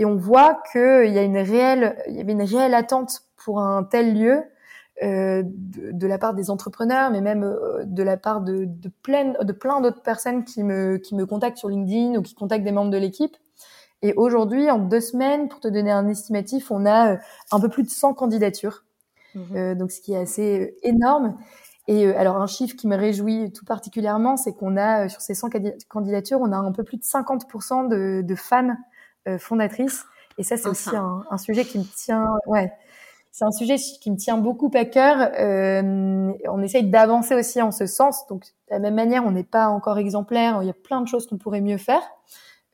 [0.00, 3.60] et on voit qu'il y a une réelle, il y avait une réelle attente pour
[3.60, 4.42] un tel lieu
[5.02, 8.90] euh, de, de, la part des entrepreneurs, mais même euh, de la part de, de
[9.02, 12.64] plein, de plein d'autres personnes qui me, qui me contactent sur LinkedIn ou qui contactent
[12.64, 13.36] des membres de l'équipe.
[14.00, 17.16] Et aujourd'hui, en deux semaines, pour te donner un estimatif, on a euh,
[17.52, 18.84] un peu plus de 100 candidatures.
[19.34, 19.40] Mmh.
[19.54, 21.36] Euh, donc, ce qui est assez énorme.
[21.88, 25.50] Et alors, un chiffre qui me réjouit tout particulièrement, c'est qu'on a, sur ces 100
[25.88, 28.78] candidatures, on a un peu plus de 50% de, de femmes
[29.38, 30.04] fondatrices.
[30.38, 32.72] Et ça, c'est aussi un, un, sujet qui me tient, ouais,
[33.32, 35.30] c'est un sujet qui me tient beaucoup à cœur.
[35.38, 38.26] Euh, on essaye d'avancer aussi en ce sens.
[38.28, 40.58] Donc, de la même manière, on n'est pas encore exemplaire.
[40.62, 42.02] Il y a plein de choses qu'on pourrait mieux faire.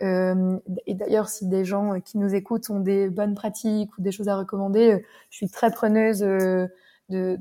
[0.03, 4.13] Euh, et d'ailleurs, si des gens qui nous écoutent ont des bonnes pratiques ou des
[4.13, 4.99] choses à recommander, euh,
[5.31, 6.67] je suis très preneuse euh,
[7.11, 7.39] de,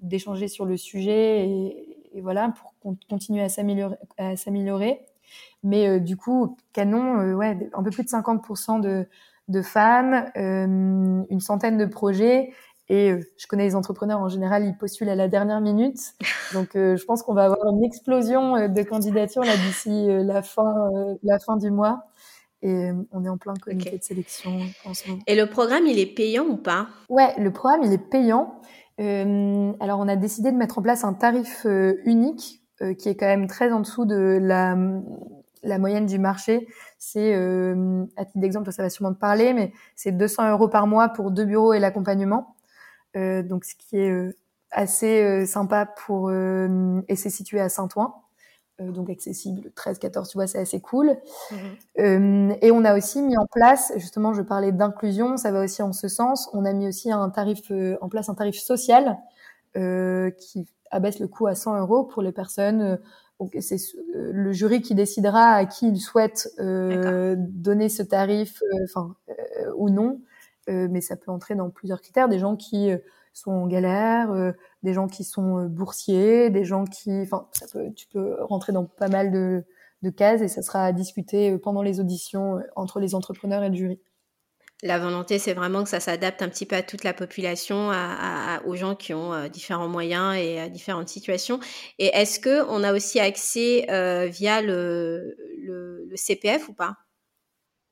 [0.00, 5.00] d'échanger sur le sujet et, et voilà pour continuer à s'améliorer.
[5.62, 9.06] Mais euh, du coup, Canon, ouais, un peu plus de 50% de
[9.48, 12.52] de femmes, euh, une centaine de projets.
[12.88, 15.98] Et euh, je connais les entrepreneurs en général, ils postulent à la dernière minute.
[16.54, 20.90] Donc, euh, je pense qu'on va avoir une explosion de candidatures là d'ici la fin,
[21.22, 22.04] la fin du mois.
[22.64, 25.22] Et on est en plein comité de sélection en ce moment.
[25.26, 26.86] Et le programme, il est payant ou pas?
[27.08, 28.60] Ouais, le programme, il est payant.
[28.98, 31.66] alors, on a décidé de mettre en place un tarif
[32.04, 32.61] unique
[32.98, 34.76] qui est quand même très en dessous de la
[35.62, 36.66] la moyenne du marché,
[36.98, 40.86] c'est, euh, à titre d'exemple, ça va sûrement te parler, mais c'est 200 euros par
[40.86, 42.56] mois pour deux bureaux et l'accompagnement.
[43.16, 44.34] Euh, donc, ce qui est euh,
[44.70, 48.14] assez euh, sympa pour euh, et c'est situé à Saint-Ouen,
[48.80, 51.16] donc accessible 13-14, tu vois, c'est assez cool.
[51.98, 52.52] Mmh.
[52.60, 55.92] et on a aussi mis en place, justement, je parlais d'inclusion, ça va aussi en
[55.92, 56.50] ce sens.
[56.52, 57.70] On a mis aussi un tarif
[58.00, 59.18] en place, un tarif social
[59.74, 62.98] qui abaisse le coût à 100 euros pour les personnes
[63.60, 63.76] c'est
[64.14, 69.14] euh, le jury qui décidera à qui il souhaite euh, donner ce tarif, euh, enfin
[69.76, 70.20] ou non.
[70.68, 72.28] mais ça peut entrer dans plusieurs critères.
[72.28, 72.90] Des gens qui
[73.32, 78.06] sont en galère, des gens qui sont boursiers, des gens qui, enfin, ça peut, tu
[78.08, 79.64] peux rentrer dans pas mal de,
[80.02, 83.74] de cases et ça sera à discuter pendant les auditions entre les entrepreneurs et le
[83.74, 84.00] jury
[84.82, 88.60] la volonté, c'est vraiment que ça s'adapte un petit peu à toute la population, à,
[88.66, 91.60] aux gens qui ont euh, différents moyens et à différentes situations.
[91.98, 96.96] Et est-ce que on a aussi accès euh, via le, le, le, CPF ou pas?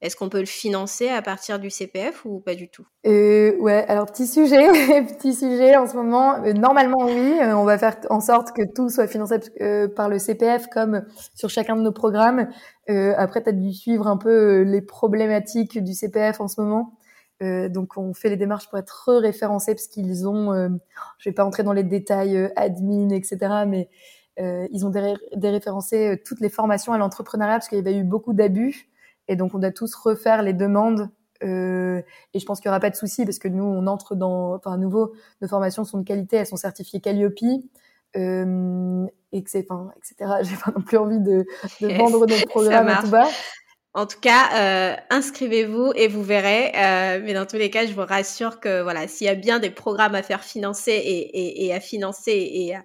[0.02, 2.86] Est-ce qu'on peut le financer à partir du CPF ou pas du tout?
[3.06, 4.66] Euh, Ouais, alors petit sujet,
[5.02, 6.42] petit sujet en ce moment.
[6.42, 10.08] Euh, normalement oui, euh, on va faire en sorte que tout soit financé euh, par
[10.08, 11.02] le CPF comme
[11.34, 12.48] sur chacun de nos programmes.
[12.88, 16.94] Après, tu as dû suivre un peu les problématiques du CPF en ce moment.
[17.40, 20.52] donc on fait les démarches pour être référencés parce qu'ils ont,
[21.18, 23.88] je vais pas entrer dans les détails admin, etc., mais
[24.38, 24.92] ils ont
[25.36, 28.89] déréférencé toutes les formations à l'entrepreneuriat parce qu'il y avait eu beaucoup d'abus.
[29.30, 31.08] Et donc, on doit tous refaire les demandes.
[31.44, 32.02] Euh,
[32.34, 34.56] et je pense qu'il n'y aura pas de souci parce que nous, on entre dans,
[34.56, 37.38] enfin, à nouveau, nos formations sont de qualité, elles sont certifiées Calliope.
[38.16, 40.32] Euh, et que c'est, enfin, etc.
[40.42, 41.46] J'ai pas non plus envie de,
[41.80, 43.28] de vendre nos programmes à tout bas.
[43.92, 46.68] En tout cas, euh, inscrivez-vous et vous verrez.
[46.76, 49.58] Euh, mais dans tous les cas, je vous rassure que voilà, s'il y a bien
[49.58, 52.80] des programmes à faire financer et, et, et à financer, et euh,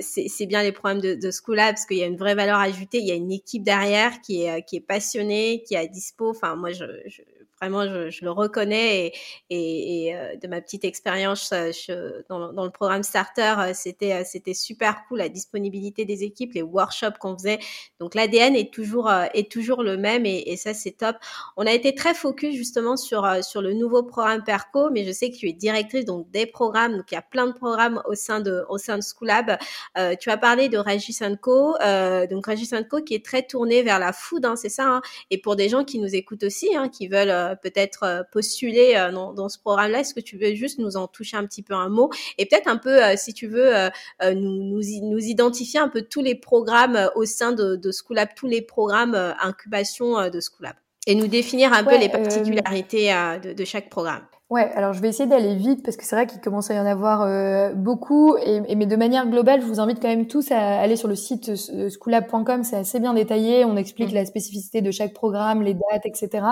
[0.00, 2.98] c'est bien les programmes de, de School parce qu'il y a une vraie valeur ajoutée.
[2.98, 6.30] Il y a une équipe derrière qui est qui est passionnée, qui est à dispo.
[6.30, 7.22] Enfin, moi, je, je
[7.60, 9.12] Vraiment, je, je le reconnais et,
[9.50, 14.54] et, et euh, de ma petite expérience euh, dans, dans, le programme Starter, euh, c'était
[14.54, 17.58] super cool la disponibilité des équipes, les workshops qu'on faisait.
[17.98, 21.16] Donc l'ADN est toujours est toujours le même et, et ça c'est top.
[21.56, 25.30] On a été très focus justement sur sur le nouveau programme Perco, mais je sais
[25.30, 28.14] que tu es directrice donc des programmes, donc il y a plein de programmes au
[28.14, 29.56] sein de au sein de Schoolab.
[29.98, 33.82] Euh, tu as parlé de Ragis Co, euh, donc Ragis Co qui est très tourné
[33.82, 34.86] vers la food, hein, c'est ça.
[34.86, 38.94] Hein, et pour des gens qui nous écoutent aussi, hein, qui veulent peut-être euh, postuler
[38.96, 40.00] euh, dans, dans, ce programme-là.
[40.00, 42.68] Est-ce que tu veux juste nous en toucher un petit peu un mot et peut-être
[42.68, 43.72] un peu, si tu veux,
[44.22, 48.46] nous, nous, nous, identifier un peu tous les programmes au sein de, de Schoolab, tous
[48.46, 50.74] les programmes incubation de Schoolab
[51.06, 54.22] et nous définir un peu les particularités de, de, chaque programme.
[54.50, 56.80] Ouais, alors je vais essayer d'aller vite parce que c'est vrai qu'il commence à y
[56.80, 60.50] en avoir beaucoup, et, et, mais de manière globale, je vous invite quand même tous
[60.50, 64.16] à aller sur le site schoolab.com, c'est assez bien détaillé, on explique mmh.
[64.16, 66.44] la spécificité de chaque programme, les dates, etc.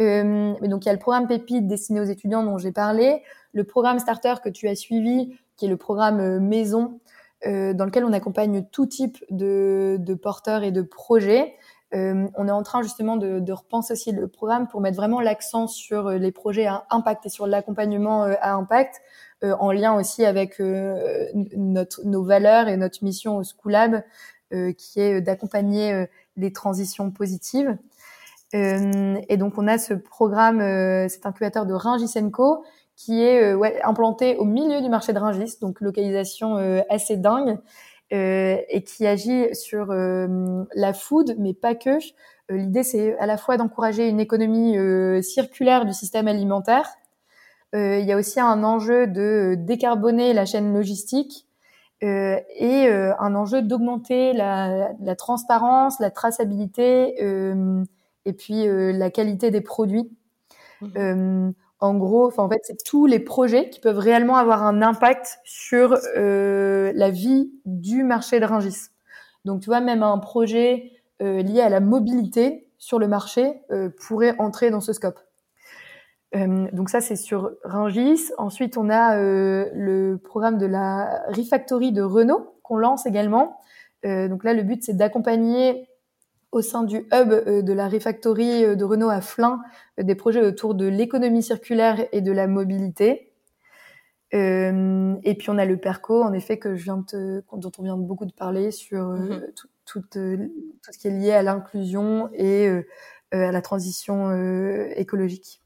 [0.00, 3.22] Euh, donc il y a le programme Pépite destiné aux étudiants dont j'ai parlé,
[3.52, 7.00] le programme Starter que tu as suivi, qui est le programme euh, Maison,
[7.46, 11.54] euh, dans lequel on accompagne tout type de, de porteurs et de projets.
[11.92, 15.20] Euh, on est en train justement de, de, repenser aussi le programme pour mettre vraiment
[15.20, 19.00] l'accent sur euh, les projets à impact et sur l'accompagnement euh, à impact,
[19.42, 24.02] en lien aussi avec notre, nos valeurs et notre mission au Schoolab,
[24.76, 26.04] qui est d'accompagner
[26.36, 27.78] les transitions positives.
[28.54, 32.64] Euh, et donc on a ce programme, euh, cet incubateur de Ringisenko
[32.96, 36.56] qui est ouais, implanté au milieu du marché de Rungis, donc localisation
[36.90, 37.58] assez dingue,
[38.10, 41.96] et qui agit sur la food, mais pas que.
[42.50, 44.76] L'idée, c'est à la fois d'encourager une économie
[45.22, 46.90] circulaire du système alimentaire.
[47.72, 51.46] il y a aussi un enjeu de décarboner la chaîne logistique
[52.02, 57.84] euh, et euh, un enjeu d'augmenter la, la, transparence, la traçabilité euh,
[58.24, 60.10] et puis la qualité des produits.
[60.82, 61.50] Mmh.
[61.80, 65.98] en gros, en fait, c'est tous les projets qui peuvent réellement avoir un impact sur
[66.14, 68.88] la vie du marché de Ringis.
[69.44, 73.60] Donc, tu vois, même un projet lié à la mobilité sur le marché
[74.06, 75.20] pourrait entrer dans ce scope.
[76.36, 78.30] Euh, donc ça, c'est sur Rungis.
[78.38, 83.58] Ensuite, on a euh, le programme de la Refactory de Renault qu'on lance également.
[84.04, 85.88] Euh, donc là, le but, c'est d'accompagner
[86.52, 89.60] au sein du hub de la Refactory de Renault à Flins
[89.98, 93.32] des projets autour de l'économie circulaire et de la mobilité.
[94.32, 97.96] et puis on a le Perco, en effet, que je viens de dont on vient
[97.96, 99.52] beaucoup de parler sur mm-hmm.
[99.54, 102.68] tout, tout, tout, ce qui est lié à l'inclusion et
[103.30, 104.32] à la transition
[104.96, 105.62] écologique.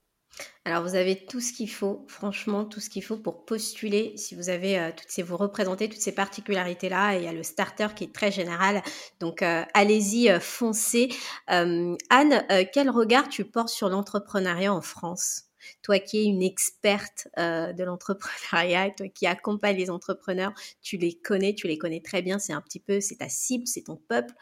[0.66, 4.16] Alors vous avez tout ce qu'il faut, franchement tout ce qu'il faut pour postuler.
[4.16, 7.28] Si vous avez euh, toutes ces, vous représentez toutes ces particularités là, et il y
[7.28, 8.82] a le starter qui est très général.
[9.20, 11.10] Donc euh, allez-y, euh, foncez.
[11.48, 15.42] Anne, quel regard tu portes sur l'entrepreneuriat en France?
[15.82, 21.54] Toi qui es une experte de l'entrepreneuriat, toi qui accompagne les entrepreneurs, tu les connais,
[21.54, 24.34] tu les connais très bien, c'est un petit peu, c'est ta cible, c'est ton peuple.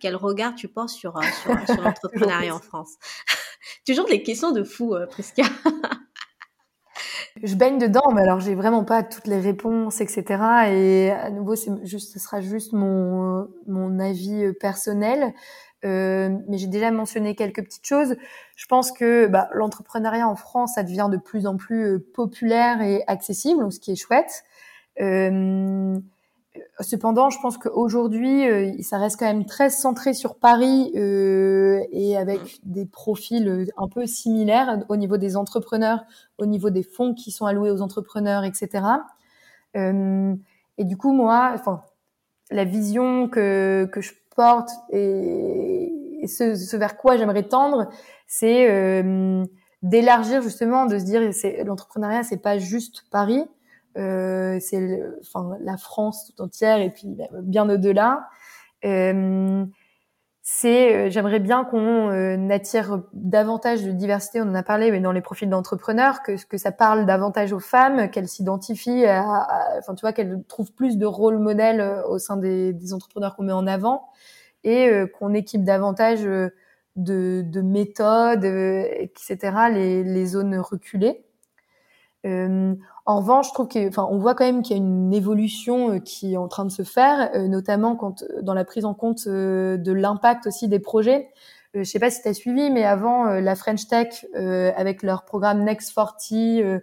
[0.00, 1.18] quel regard tu portes sur,
[1.66, 2.96] sur l'entrepreneuriat en France?
[3.86, 5.06] Toujours des questions de fou, euh,
[7.42, 10.24] je baigne dedans, mais alors j'ai vraiment pas toutes les réponses, etc.
[10.70, 15.34] Et à nouveau, c'est juste, ce sera juste mon mon avis euh, personnel.
[15.84, 18.16] Euh, mais j'ai déjà mentionné quelques petites choses.
[18.56, 22.82] Je pense que bah, l'entrepreneuriat en France, ça devient de plus en plus euh, populaire
[22.82, 24.44] et accessible, ce qui est chouette.
[25.00, 25.98] Euh,
[26.80, 32.16] Cependant, je pense qu'aujourd'hui, euh, ça reste quand même très centré sur Paris euh, et
[32.16, 32.46] avec mmh.
[32.64, 36.04] des profils euh, un peu similaires au niveau des entrepreneurs,
[36.38, 38.84] au niveau des fonds qui sont alloués aux entrepreneurs, etc.
[39.76, 40.34] Euh,
[40.78, 41.82] et du coup, moi, enfin,
[42.50, 47.88] la vision que, que je porte et, et ce, ce, vers quoi j'aimerais tendre,
[48.26, 49.44] c'est euh,
[49.82, 51.20] d'élargir justement, de se dire,
[51.64, 53.44] l'entrepreneuriat, c'est pas juste Paris
[53.96, 58.28] c'est enfin la France tout entière et puis bah, bien au-delà.
[58.84, 59.64] Euh,
[60.42, 64.40] c'est euh, j'aimerais bien qu'on euh, attire davantage de diversité.
[64.40, 67.60] On en a parlé, mais dans les profils d'entrepreneurs, que que ça parle davantage aux
[67.60, 72.72] femmes, qu'elles s'identifient, enfin tu vois, qu'elles trouvent plus de rôle modèle au sein des,
[72.72, 74.08] des entrepreneurs qu'on met en avant,
[74.64, 76.52] et qu'on équipe davantage de,
[76.96, 79.38] de méthodes, etc.
[79.72, 81.24] Les, les zones reculées.
[83.10, 85.94] Euh, en revanche, je trouve enfin, on voit quand même qu'il y a une évolution
[85.94, 88.94] euh, qui est en train de se faire, euh, notamment quand dans la prise en
[88.94, 91.28] compte de l'impact aussi des projets.
[91.74, 95.62] je sais pas si tu as suivi, mais avant la French Tech avec leur programme
[95.64, 96.80] Next 40, mm-hmm.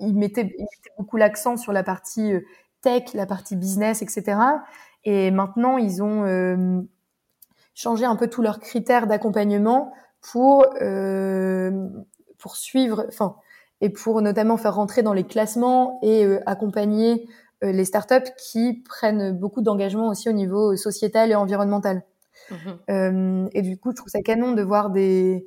[0.00, 0.54] ils, mettaient,
[0.98, 2.32] beaucoup l'accent sur la partie
[2.82, 4.38] tech, la partie business, etc.
[5.04, 6.86] Et maintenant, ils ont
[7.74, 10.66] changé un peu tous leurs critères d'accompagnement pour
[12.38, 13.36] pour suivre, enfin,
[13.84, 17.28] et pour notamment faire rentrer dans les classements et euh, accompagner
[17.62, 22.02] euh, les startups qui prennent beaucoup d'engagement aussi au niveau sociétal et environnemental.
[22.50, 22.54] Mmh
[22.90, 25.46] euh, et du coup, je trouve ça canon de voir des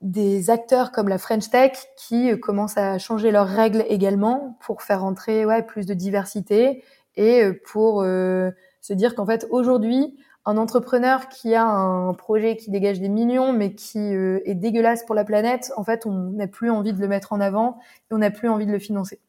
[0.00, 5.02] des acteurs comme la French Tech qui commencent à changer leurs règles également pour faire
[5.02, 6.82] rentrer ouais, plus de diversité
[7.16, 10.16] et pour se dire qu'en fait aujourd'hui
[10.46, 15.04] un entrepreneur qui a un projet qui dégage des millions mais qui euh, est dégueulasse
[15.04, 17.78] pour la planète, en fait, on n'a plus envie de le mettre en avant
[18.10, 19.20] et on n'a plus envie de le financer.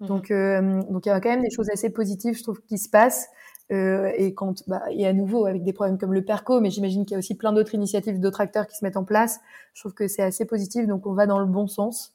[0.00, 0.06] Mmh.
[0.06, 2.78] Donc, euh, donc il y a quand même des choses assez positives, je trouve, qui
[2.78, 3.28] se passent.
[3.70, 7.04] Euh, et quand, bah, et à nouveau avec des problèmes comme le Perco, mais j'imagine
[7.06, 9.40] qu'il y a aussi plein d'autres initiatives, d'autres acteurs qui se mettent en place.
[9.72, 12.14] Je trouve que c'est assez positif, donc on va dans le bon sens.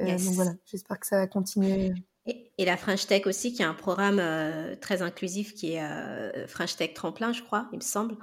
[0.00, 1.92] Euh, Donc voilà, j'espère que ça va continuer.
[2.26, 6.46] Et, la French Tech aussi, qui a un programme euh, très inclusif qui est euh,
[6.48, 8.16] French Tech Tremplin, je crois, il me semble,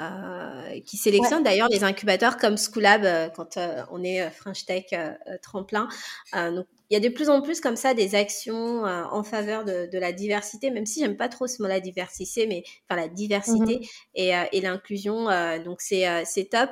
[0.00, 3.58] euh, qui sélectionne d'ailleurs les incubateurs comme Schoolab euh, quand
[3.90, 4.86] on est French Tech
[5.42, 5.88] Tremplin.
[6.32, 9.88] donc, il y a de plus en plus comme ça des actions en faveur de,
[9.92, 13.06] de, la diversité, même si j'aime pas trop ce mot la diversité, mais enfin la
[13.06, 13.84] diversité mmh
[14.16, 15.26] et, et l'inclusion.
[15.64, 16.70] donc c'est c'est top.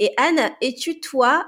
[0.00, 1.44] Et Anne, es-tu toi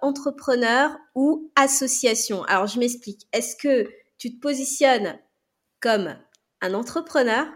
[0.00, 2.44] entrepreneur ou association?
[2.44, 3.26] Alors je m'explique.
[3.32, 5.18] Est-ce que tu te positionnes
[5.80, 6.16] comme
[6.60, 7.46] un entrepreneur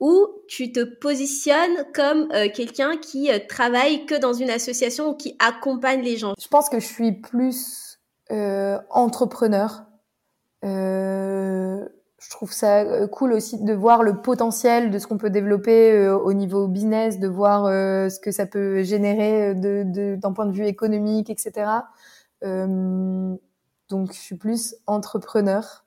[0.00, 5.14] ou tu te positionnes comme euh, quelqu'un qui euh, travaille que dans une association ou
[5.14, 6.34] qui accompagne les gens?
[6.40, 7.98] Je pense que je suis plus
[8.30, 9.84] euh, entrepreneur.
[10.62, 16.32] je trouve ça cool aussi de voir le potentiel de ce qu'on peut développer au
[16.32, 21.70] niveau business, de voir ce que ça peut générer d'un point de vue économique, etc.
[22.42, 25.84] donc je suis plus entrepreneur.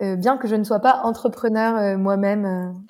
[0.00, 2.84] Bien que je ne sois pas entrepreneur moi-même.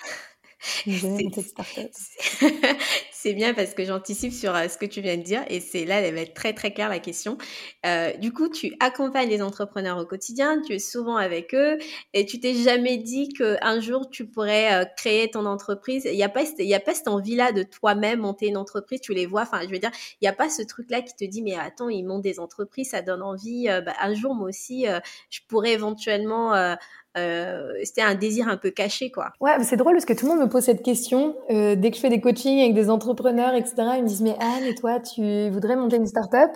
[3.21, 5.85] C'est bien parce que j'anticipe sur euh, ce que tu viens de dire et c'est
[5.85, 7.37] là, elle va être très très claire la question.
[7.85, 11.79] Euh, du coup, tu accompagnes les entrepreneurs au quotidien, tu es souvent avec eux
[12.15, 16.05] et tu t'es jamais dit qu'un jour tu pourrais euh, créer ton entreprise.
[16.05, 19.01] Il n'y a pas, y a pas cette envie-là de toi-même monter une entreprise.
[19.01, 19.91] Tu les vois, enfin, je veux dire,
[20.21, 22.91] il n'y a pas ce truc-là qui te dit mais attends, ils montent des entreprises,
[22.91, 23.67] ça donne envie.
[23.85, 24.87] Bah, un jour, moi aussi,
[25.29, 26.77] je pourrais éventuellement
[27.19, 29.33] euh, c'était un désir un peu caché, quoi.
[29.41, 31.37] Ouais, c'est drôle parce que tout le monde me pose cette question.
[31.51, 34.37] Euh, dès que je fais des coachings avec des entrepreneurs, etc., ils me disent, mais
[34.41, 36.51] Anne, toi, tu voudrais monter une start-up?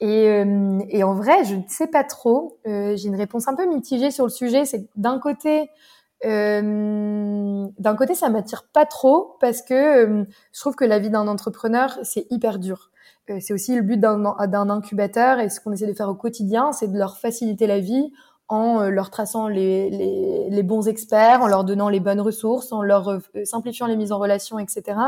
[0.00, 2.58] Et, euh, et en vrai, je ne sais pas trop.
[2.64, 4.64] J'ai une réponse un peu mitigée sur le sujet.
[4.64, 5.68] C'est d'un côté,
[6.24, 11.98] d'un côté, ça m'attire pas trop parce que je trouve que la vie d'un entrepreneur,
[12.02, 12.90] c'est hyper dur.
[13.40, 16.88] c'est aussi le but d'un incubateur et ce qu'on essaie de faire au quotidien, c'est
[16.88, 18.10] de leur faciliter la vie
[18.50, 22.72] en euh, leur traçant les, les, les, bons experts, en leur donnant les bonnes ressources,
[22.72, 24.98] en leur euh, simplifiant les mises en relation, etc.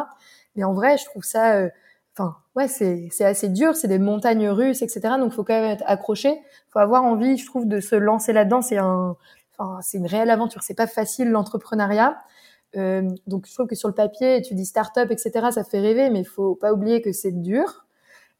[0.55, 1.68] Mais en vrai, je trouve ça, euh,
[2.16, 5.16] enfin, ouais, c'est c'est assez dur, c'est des montagnes russes, etc.
[5.18, 6.40] Donc, faut quand même être accroché,
[6.70, 8.62] faut avoir envie, je trouve, de se lancer là-dedans.
[8.62, 9.16] C'est un,
[9.59, 10.62] enfin, c'est une réelle aventure.
[10.62, 12.16] C'est pas facile l'entrepreneuriat.
[12.76, 15.49] Euh, donc, je trouve que sur le papier, tu dis start-up, etc.
[15.51, 17.86] Ça fait rêver, mais faut pas oublier que c'est dur.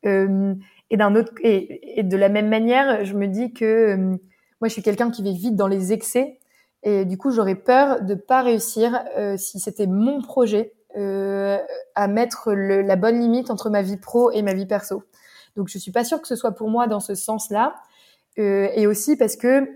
[0.07, 0.55] Euh,
[0.91, 4.19] et d'un autre, et, et, de la même manière, je me dis que
[4.63, 6.39] moi, je suis quelqu'un qui vit vite dans les excès.
[6.85, 11.59] Et du coup, j'aurais peur de pas réussir euh, si c'était mon projet euh,
[11.97, 15.03] à mettre la bonne limite entre ma vie pro et ma vie perso.
[15.57, 17.75] Donc, je suis pas sûre que ce soit pour moi dans ce sens-là.
[18.39, 19.69] Euh, et aussi parce que,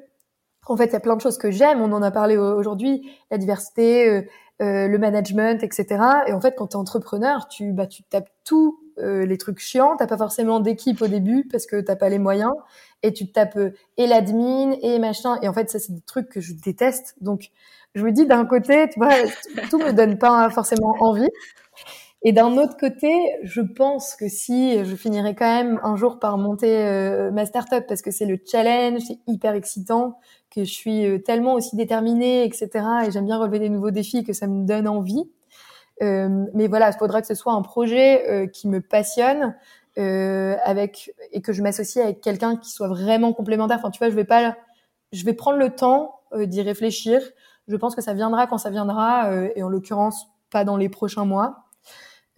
[0.69, 1.83] en fait, il y a plein de choses que j'aime.
[1.83, 4.25] On en a parlé aujourd'hui, la diversité,
[4.61, 6.01] le management, etc.
[6.29, 8.31] Et en fait, quand tu es entrepreneur, tu, bah, tapes
[8.99, 9.97] euh, les trucs chiants.
[9.99, 12.55] T'as pas forcément d'équipe au début parce que t'as pas les moyens
[13.03, 15.39] et tu te tapes euh, et l'admin et machin.
[15.43, 17.15] Et en fait, ça c'est des trucs que je déteste.
[17.21, 17.51] Donc,
[17.95, 19.15] je me dis d'un côté, tu vois,
[19.71, 21.31] tout me donne pas forcément envie.
[22.23, 26.39] Et d'un autre côté, je pense que si je finirais quand même un jour par
[26.39, 30.19] monter euh, ma startup parce que c'est le challenge, c'est hyper excitant,
[30.51, 32.69] que je suis tellement aussi déterminée, etc.
[33.07, 35.31] Et j'aime bien relever des nouveaux défis que ça me donne envie.
[36.03, 39.55] Euh, mais voilà, il faudra que ce soit un projet euh, qui me passionne
[39.99, 43.79] euh, avec et que je m'associe avec quelqu'un qui soit vraiment complémentaire.
[43.79, 44.57] Enfin, tu vois, je vais pas,
[45.13, 47.21] je vais prendre le temps d'y réfléchir.
[47.69, 51.25] Je pense que ça viendra quand ça viendra, et en l'occurrence pas dans les prochains
[51.25, 51.65] mois.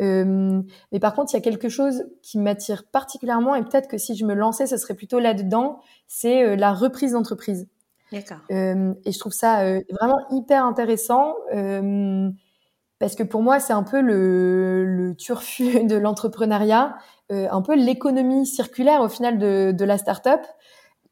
[0.01, 3.99] Euh, mais par contre, il y a quelque chose qui m'attire particulièrement, et peut-être que
[3.99, 7.69] si je me lançais, ce serait plutôt là-dedans, c'est la reprise d'entreprise.
[8.13, 8.39] D'accord.
[8.51, 11.35] Euh, et je trouve ça vraiment hyper intéressant
[12.99, 16.97] parce que pour moi, c'est un peu le, le turfu de l'entrepreneuriat,
[17.31, 20.41] euh, un peu l'économie circulaire au final de, de la start-up,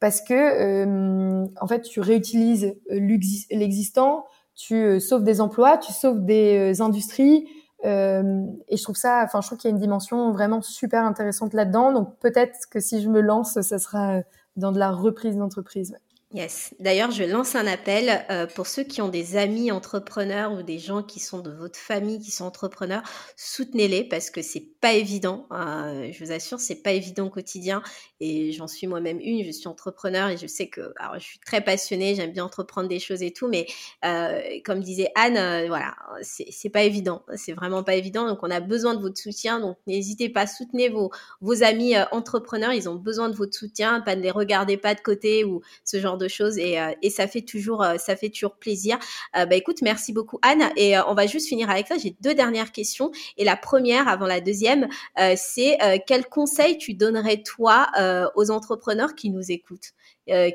[0.00, 6.24] parce que euh, en fait, tu réutilises l'existant, tu euh, sauves des emplois, tu sauves
[6.24, 7.48] des industries,
[7.84, 11.54] et je trouve ça, enfin, je trouve qu'il y a une dimension vraiment super intéressante
[11.54, 11.92] là-dedans.
[11.92, 14.22] Donc peut-être que si je me lance, ça sera
[14.56, 15.96] dans de la reprise d'entreprise.
[16.34, 16.74] Yes.
[16.80, 20.80] D'ailleurs, je lance un appel euh, pour ceux qui ont des amis entrepreneurs ou des
[20.80, 23.04] gens qui sont de votre famille qui sont entrepreneurs,
[23.36, 25.46] soutenez-les parce que c'est pas évident.
[25.52, 27.80] Euh, je vous assure, c'est pas évident au quotidien
[28.18, 29.44] et j'en suis moi-même une.
[29.44, 32.88] Je suis entrepreneur et je sais que, alors, je suis très passionnée, j'aime bien entreprendre
[32.88, 33.66] des choses et tout, mais
[34.04, 37.22] euh, comme disait Anne, euh, voilà, c'est pas évident.
[37.36, 38.26] C'est vraiment pas évident.
[38.26, 39.60] Donc, on a besoin de votre soutien.
[39.60, 42.72] Donc, n'hésitez pas, soutenez vos vos amis entrepreneurs.
[42.72, 46.00] Ils ont besoin de votre soutien, pas ne les regardez pas de côté ou ce
[46.00, 48.98] genre de choses et, euh, et ça fait toujours euh, ça fait toujours plaisir.
[49.36, 51.96] Euh, bah écoute, merci beaucoup Anne et on va juste finir avec ça.
[51.98, 54.88] J'ai deux dernières questions et la première avant la deuxième,
[55.36, 57.86] c'est quel conseil tu donnerais toi
[58.34, 59.92] aux entrepreneurs qui nous écoutent,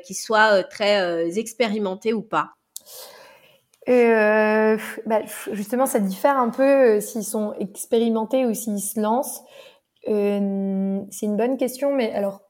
[0.04, 2.50] qui soient très expérimentés ou pas?
[3.86, 5.20] Bah,
[5.52, 9.42] justement, ça diffère un peu s'ils sont expérimentés ou s'ils se lancent.
[10.04, 10.10] C'est
[11.26, 12.41] une bonne question, mais alors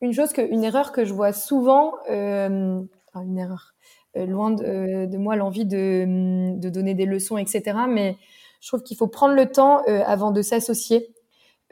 [0.00, 2.80] une chose que, une erreur que je vois souvent, euh,
[3.14, 3.74] une erreur,
[4.16, 7.62] euh, loin de, euh, de moi l'envie de, de, donner des leçons, etc.
[7.88, 8.16] Mais
[8.60, 11.12] je trouve qu'il faut prendre le temps avant de s'associer.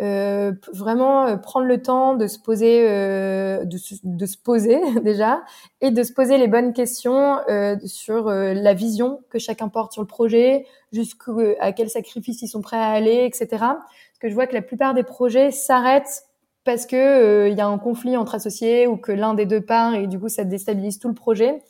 [0.00, 5.42] euh, vraiment euh, prendre le temps de se poser, euh, de, de, se poser déjà,
[5.80, 10.02] et de se poser les bonnes questions euh, sur la vision que chacun porte sur
[10.02, 13.46] le projet, jusqu'à quel sacrifice ils sont prêts à aller, etc.
[13.50, 16.24] Parce que je vois que la plupart des projets s'arrêtent
[16.64, 19.94] parce que il y a un conflit entre associés ou que l'un des deux part
[19.94, 21.62] et du coup ça déstabilise tout le projet.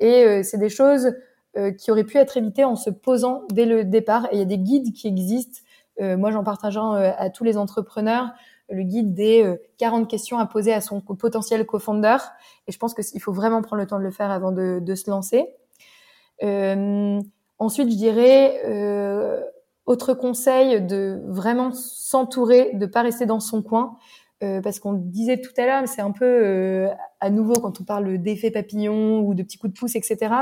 [0.00, 1.14] Et c'est des choses
[1.78, 4.26] qui auraient pu être évitées en se posant dès le départ.
[4.26, 5.60] Et il y a des guides qui existent
[6.00, 8.30] euh, moi, j'en partage un euh, à tous les entrepreneurs
[8.70, 12.18] le guide des 40 euh, questions à poser à son potentiel co-founder.
[12.66, 14.94] Et je pense qu'il faut vraiment prendre le temps de le faire avant de, de
[14.94, 15.48] se lancer.
[16.42, 17.18] Euh,
[17.58, 19.40] ensuite, je dirais, euh,
[19.86, 23.96] autre conseil, de vraiment s'entourer, de pas rester dans son coin.
[24.44, 26.88] Euh, parce qu'on disait tout à l'heure, c'est un peu
[27.20, 30.32] à nouveau quand on parle d'effet papillon ou de petits coups de pouce, etc.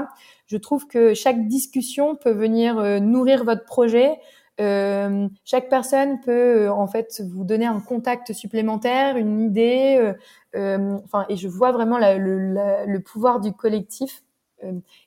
[0.46, 4.18] Je trouve que chaque discussion peut venir nourrir votre projet,
[4.60, 9.96] euh, chaque personne peut euh, en fait vous donner un contact supplémentaire, une idée.
[9.98, 10.14] Euh,
[10.56, 12.54] euh enfin, et je vois vraiment la, le,
[12.86, 14.22] le, pouvoir du collectif.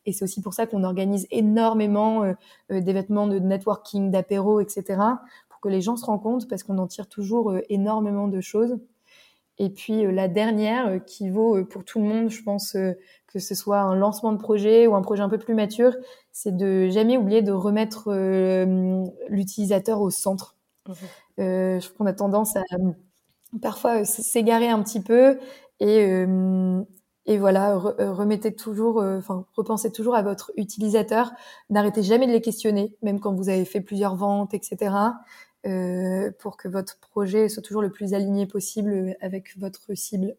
[0.05, 2.23] et c'est aussi pour ça qu'on organise énormément
[2.69, 4.99] d'événements de networking, d'apéro, etc.
[5.60, 8.78] Pour que les gens se rencontrent, parce qu'on en tire toujours énormément de choses.
[9.57, 12.78] Et puis la dernière, qui vaut pour tout le monde, je pense
[13.32, 15.95] que ce soit un lancement de projet ou un projet un peu plus mature,
[16.32, 20.55] c'est de jamais oublier de remettre euh, l'utilisateur au centre.
[20.88, 20.93] Mmh.
[21.39, 22.64] Euh, je trouve qu'on a tendance à
[23.62, 25.38] parfois s'égarer un petit peu
[25.80, 26.82] et, euh,
[27.26, 31.32] et voilà, remettez toujours, enfin, repensez toujours à votre utilisateur.
[31.70, 34.95] N'arrêtez jamais de les questionner, même quand vous avez fait plusieurs ventes, etc.
[35.64, 40.36] pour que votre projet soit toujours le plus aligné possible avec votre cible.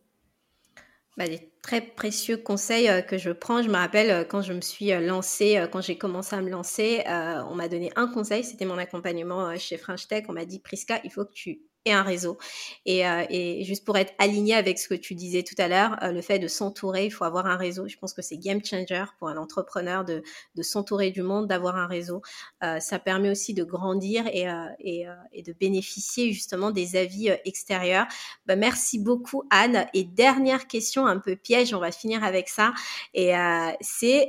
[1.21, 3.63] Bah, des très précieux conseils euh, que je prends.
[3.63, 6.49] Je me rappelle euh, quand je me suis euh, lancée, quand j'ai commencé à me
[6.49, 10.25] lancer, on m'a donné un conseil, c'était mon accompagnement chez French Tech.
[10.29, 12.39] On m'a dit, Priska, il faut que tu et un réseau.
[12.85, 15.97] Et, euh, et, juste pour être aligné avec ce que tu disais tout à l'heure,
[16.03, 17.89] euh, le fait de s'entourer, il faut avoir un réseau.
[17.89, 20.23] Je pense que c'est game changer pour un entrepreneur de,
[20.55, 22.23] de s'entourer du monde, d'avoir un réseau.
[22.63, 26.97] Euh, ça permet aussi de grandir et, euh, et, euh, et, de bénéficier justement des
[26.97, 28.07] avis extérieurs.
[28.47, 29.87] Bah, merci beaucoup Anne.
[29.95, 32.73] Et dernière question un peu piège, on va finir avec ça.
[33.15, 33.33] Et
[33.81, 34.29] c'est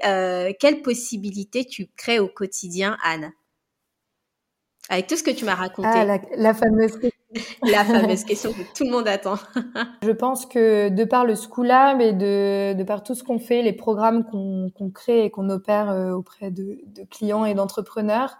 [0.59, 3.33] quelles possibilités tu crées au quotidien, Anne?
[4.89, 5.87] Avec tout ce que tu m'as raconté.
[5.91, 6.97] Ah, la, la fameuse
[7.63, 9.35] la fameuse question que tout le monde attend.
[10.03, 13.61] je pense que de par le Schoolab et de, de par tout ce qu'on fait,
[13.61, 18.37] les programmes qu'on crée et qu'on opère euh, auprès de, de clients et d'entrepreneurs,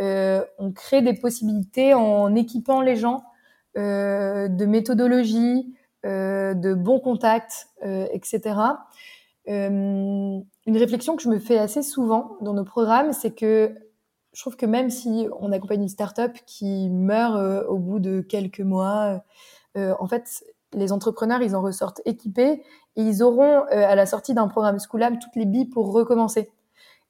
[0.00, 3.24] euh, on crée des possibilités en équipant les gens
[3.76, 5.74] euh, de méthodologie,
[6.04, 8.54] euh, de bons contacts, euh, etc.
[9.46, 13.74] une réflexion que je me fais assez souvent dans nos programmes, c'est que
[14.34, 18.20] je trouve que même si on accompagne une startup qui meurt euh, au bout de
[18.20, 19.22] quelques mois,
[19.76, 22.62] euh, en fait, les entrepreneurs, ils en ressortent équipés
[22.96, 26.50] et ils auront euh, à la sortie d'un programme Schoolab toutes les billes pour recommencer.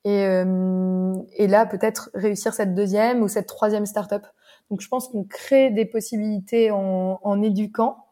[0.07, 4.27] Et, et là, peut-être réussir cette deuxième ou cette troisième startup.
[4.71, 8.05] Donc, je pense qu'on crée des possibilités en, en éduquant.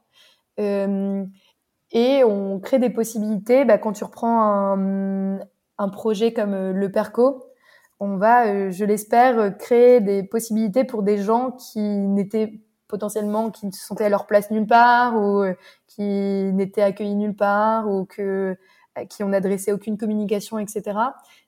[0.56, 5.40] et on crée des possibilités, bah, quand tu reprends un,
[5.76, 7.51] un projet comme le Perco,
[8.02, 13.52] on va, euh, je l'espère, euh, créer des possibilités pour des gens qui n'étaient potentiellement,
[13.52, 15.54] qui ne se sentaient à leur place nulle part ou euh,
[15.86, 18.56] qui n'étaient accueillis nulle part ou que,
[19.08, 20.98] qui on n'adressait aucune communication, etc.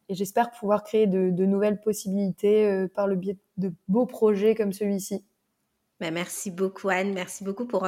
[0.09, 5.24] Et j'espère pouvoir créer de, nouvelles possibilités par le biais de beaux projets comme celui-ci.
[5.98, 7.86] Ben, merci beaucoup Anne, merci beaucoup pour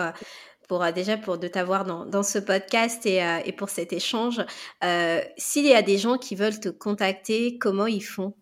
[0.68, 4.44] pour déjà pour de t'avoir dans, ce podcast et, pour cet échange.
[5.36, 8.34] S'il y a des gens qui veulent te contacter, comment ils font?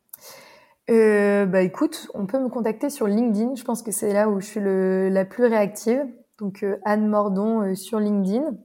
[0.91, 3.55] Euh, Bah écoute, on peut me contacter sur LinkedIn.
[3.55, 6.05] Je pense que c'est là où je suis le, la plus réactive.
[6.39, 8.57] Donc euh, Anne Mordon euh, sur LinkedIn.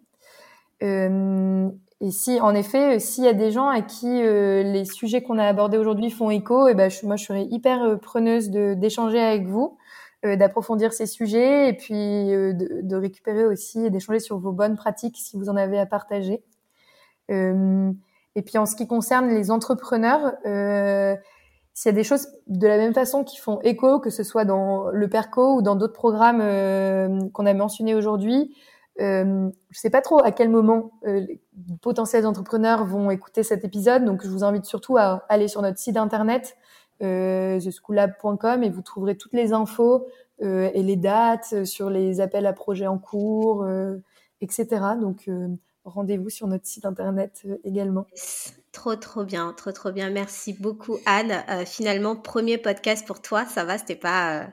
[0.81, 1.69] Euh,
[2.01, 5.37] et si, en effet, euh, s'il y a des gens à qui les sujets qu'on
[5.37, 9.19] a abordés aujourd'hui font écho, et ben je, moi je serais hyper preneuse de d'échanger
[9.19, 9.77] avec vous,
[10.23, 15.15] d'approfondir ces sujets et puis de, de, récupérer aussi et d'échanger sur vos bonnes pratiques
[15.17, 16.43] si vous en avez à partager.
[17.29, 20.33] et puis en ce qui concerne les entrepreneurs,
[21.73, 24.45] s'il y a des choses de la même façon qui font écho, que ce soit
[24.45, 28.53] dans le PERCO ou dans d'autres programmes euh, qu'on a mentionnés aujourd'hui,
[28.99, 31.41] euh, je sais pas trop à quel moment euh, les
[31.81, 35.77] potentiels entrepreneurs vont écouter cet épisode, donc je vous invite surtout à aller sur notre
[35.77, 36.57] site internet
[37.01, 40.05] euh, theschoolab.com et vous trouverez toutes les infos
[40.41, 43.65] euh, et les dates sur les appels à projets en cours,
[44.41, 44.67] etc.
[44.99, 45.29] Donc
[45.85, 48.05] rendez-vous sur notre site internet également.
[48.71, 50.09] Trop, trop bien, trop, trop bien.
[50.11, 51.43] Merci beaucoup, Anne.
[51.49, 54.41] Euh, finalement, premier podcast pour toi, ça va, c'était pas.
[54.41, 54.45] Euh,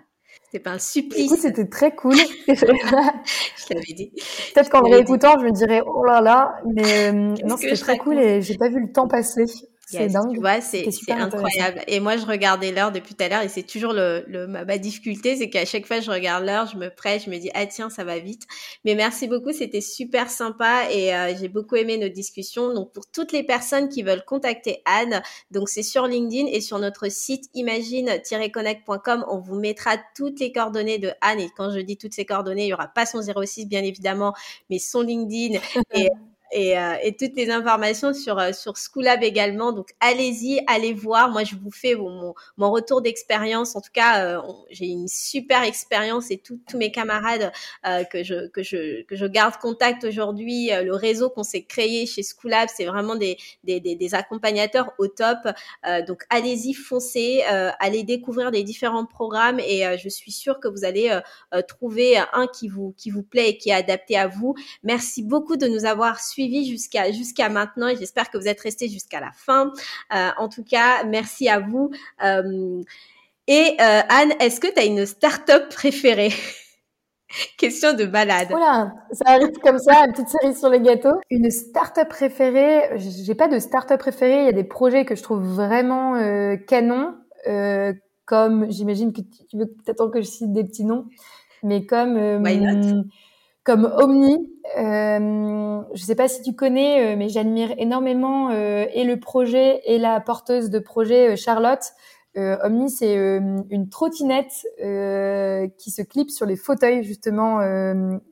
[0.44, 1.34] C'était pas un supplice.
[1.38, 2.14] C'était très cool.
[2.48, 4.10] je l'avais dit.
[4.54, 8.18] Peut-être qu'en réécoutant, je me dirais oh là là, mais euh, non, c'était très cool
[8.18, 9.44] et j'ai pas vu le temps passer.
[9.88, 10.34] C'est dingue.
[10.34, 11.80] Tu vois, c'est incroyable.
[11.86, 14.78] Et moi, je regardais l'heure depuis tout à l'heure et c'est toujours le, le ma,
[14.78, 17.66] difficulté, c'est qu'à chaque fois je regarde l'heure, je me prête, je me dis ah
[17.66, 18.42] tiens ça va vite.
[18.84, 22.74] Mais merci beaucoup, c'était super sympa et euh, j'ai beaucoup aimé nos discussions.
[22.74, 25.22] Donc pour toutes les personnes qui veulent contacter Anne,
[25.52, 30.98] donc c'est sur LinkedIn et sur notre site imagine-connect.com, on vous mettra toutes les coordonnées
[30.98, 31.38] de Anne.
[31.38, 34.34] Et quand je dis toutes ces coordonnées, il y aura pas son 06 bien évidemment,
[34.68, 35.60] mais son LinkedIn
[35.94, 36.08] et
[36.52, 39.72] et, euh, et, toutes les informations sur euh, sur Schoolab également.
[39.72, 41.30] Donc allez-y, allez voir.
[41.30, 43.74] Moi, je vous fais mon, mon retour d'expérience.
[43.74, 47.52] En tout cas, euh, j'ai une super expérience et tous mes camarades
[48.10, 50.70] que je que je que je garde contact aujourd'hui.
[50.70, 55.08] le réseau qu'on s'est créé chez Schoolab, c'est vraiment des, des, des, des accompagnateurs au
[55.08, 55.38] top.
[56.06, 61.18] donc allez-y, foncez, allez découvrir les différents programmes et je suis sûre que vous allez
[61.68, 64.54] trouver un qui vous qui vous plaît et qui est adapté à vous.
[64.82, 68.60] Merci beaucoup de nous avoir suivis suivi jusqu'à jusqu'à maintenant et j'espère que vous êtes
[68.60, 69.72] restés jusqu'à la fin.
[70.14, 71.90] Euh, en tout cas, merci à vous.
[72.22, 72.82] Euh,
[73.46, 76.32] et euh, Anne, est-ce que tu as une start-up préférée?
[77.58, 78.48] Question de balade.
[78.50, 81.12] Voilà, ça arrive comme ça, une petite cerise sur le gâteau.
[81.30, 85.22] Une start-up préférée, j'ai pas de start-up préférée, il y a des projets que je
[85.22, 87.14] trouve vraiment euh, canon,
[87.48, 87.94] euh,
[88.26, 91.06] comme j'imagine que tu veux peut-être que je cite des petits noms,
[91.62, 93.02] mais comme euh,
[93.66, 94.48] comme Omni.
[94.78, 99.18] Euh, je ne sais pas si tu connais, euh, mais j'admire énormément euh, et le
[99.18, 101.92] projet et la porteuse de projet Charlotte.
[102.38, 104.66] Omni, c'est une trottinette
[105.78, 107.60] qui se clip sur les fauteuils justement.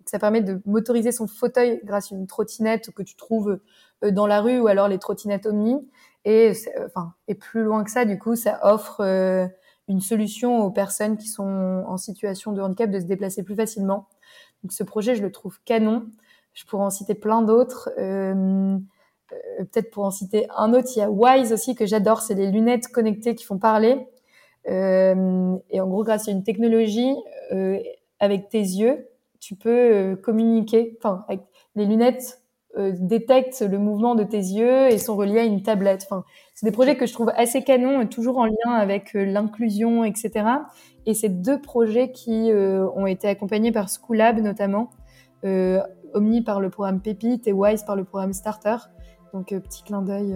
[0.04, 3.58] ça permet de motoriser son fauteuil grâce à une trottinette que tu trouves
[4.02, 5.88] dans la rue ou alors les trottinettes Omni.
[6.26, 6.52] Et
[6.84, 9.00] enfin, et plus loin que ça, du coup, ça offre
[9.88, 14.06] une solution aux personnes qui sont en situation de handicap de se déplacer plus facilement.
[14.64, 16.06] Donc ce projet, je le trouve canon.
[16.54, 17.90] Je pourrais en citer plein d'autres.
[17.98, 18.78] Euh,
[19.32, 22.22] euh, peut-être pour en citer un autre, il y a Wise aussi que j'adore.
[22.22, 24.08] C'est les lunettes connectées qui font parler.
[24.68, 27.14] Euh, et en gros, grâce à une technologie,
[28.20, 29.06] avec tes yeux,
[29.38, 30.96] tu peux communiquer.
[30.98, 31.42] Enfin, avec
[31.76, 32.40] les lunettes
[32.76, 36.06] détectent le mouvement de tes yeux et sont reliées à une tablette.
[36.10, 40.44] Enfin, c'est des projets que je trouve assez canons, toujours en lien avec l'inclusion, etc.
[41.06, 44.90] Et c'est deux projets qui euh, ont été accompagnés par Schoolab notamment,
[45.44, 45.80] euh,
[46.14, 48.76] Omni par le programme Pépite et Wise par le programme Starter.
[49.32, 50.34] Donc euh, petit clin d'œil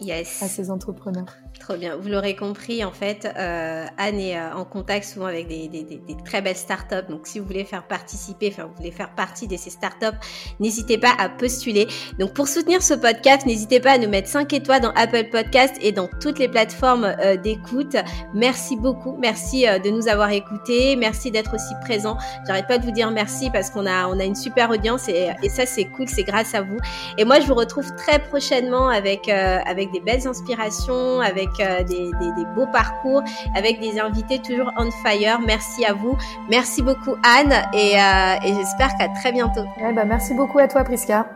[0.00, 0.42] yes.
[0.42, 1.26] à ces entrepreneurs.
[1.60, 1.96] Trop bien.
[1.96, 5.82] Vous l'aurez compris, en fait, euh, Anne est euh, en contact souvent avec des, des,
[5.82, 7.06] des, très belles startups.
[7.10, 10.16] Donc, si vous voulez faire participer, enfin, vous voulez faire partie de ces startups,
[10.60, 11.86] n'hésitez pas à postuler.
[12.18, 15.74] Donc, pour soutenir ce podcast, n'hésitez pas à nous mettre 5 étoiles dans Apple Podcast
[15.82, 17.96] et dans toutes les plateformes euh, d'écoute.
[18.34, 19.16] Merci beaucoup.
[19.20, 20.96] Merci euh, de nous avoir écoutés.
[20.96, 22.16] Merci d'être aussi présent.
[22.46, 25.28] J'arrête pas de vous dire merci parce qu'on a, on a une super audience et,
[25.42, 26.08] et ça, c'est cool.
[26.08, 26.78] C'est grâce à vous.
[27.18, 31.82] Et moi, je vous retrouve très prochainement avec, euh, avec des belles inspirations, avec euh,
[31.82, 32.10] des,
[32.54, 33.22] beaux parcours,
[33.54, 35.40] avec des invités toujours on fire.
[35.40, 36.16] Merci à vous.
[36.48, 39.64] Merci beaucoup Anne et, euh, j'espère qu'à très bientôt.
[39.94, 41.26] bah merci beaucoup à toi Prisca.